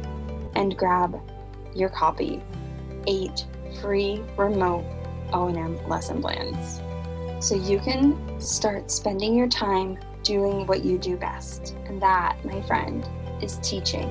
and 0.54 0.74
grab 0.76 1.20
your 1.74 1.90
copy. 1.90 2.42
Eight 3.06 3.46
free 3.82 4.22
remote 4.36 4.84
O&M 5.34 5.78
lesson 5.88 6.22
plans. 6.22 6.80
So 7.44 7.54
you 7.54 7.78
can 7.78 8.40
start 8.40 8.90
spending 8.90 9.34
your 9.34 9.48
time 9.48 9.98
doing 10.22 10.66
what 10.66 10.84
you 10.84 10.96
do 10.96 11.16
best. 11.16 11.74
And 11.84 12.00
that, 12.00 12.42
my 12.44 12.62
friend, 12.62 13.06
is 13.42 13.58
teaching. 13.58 14.08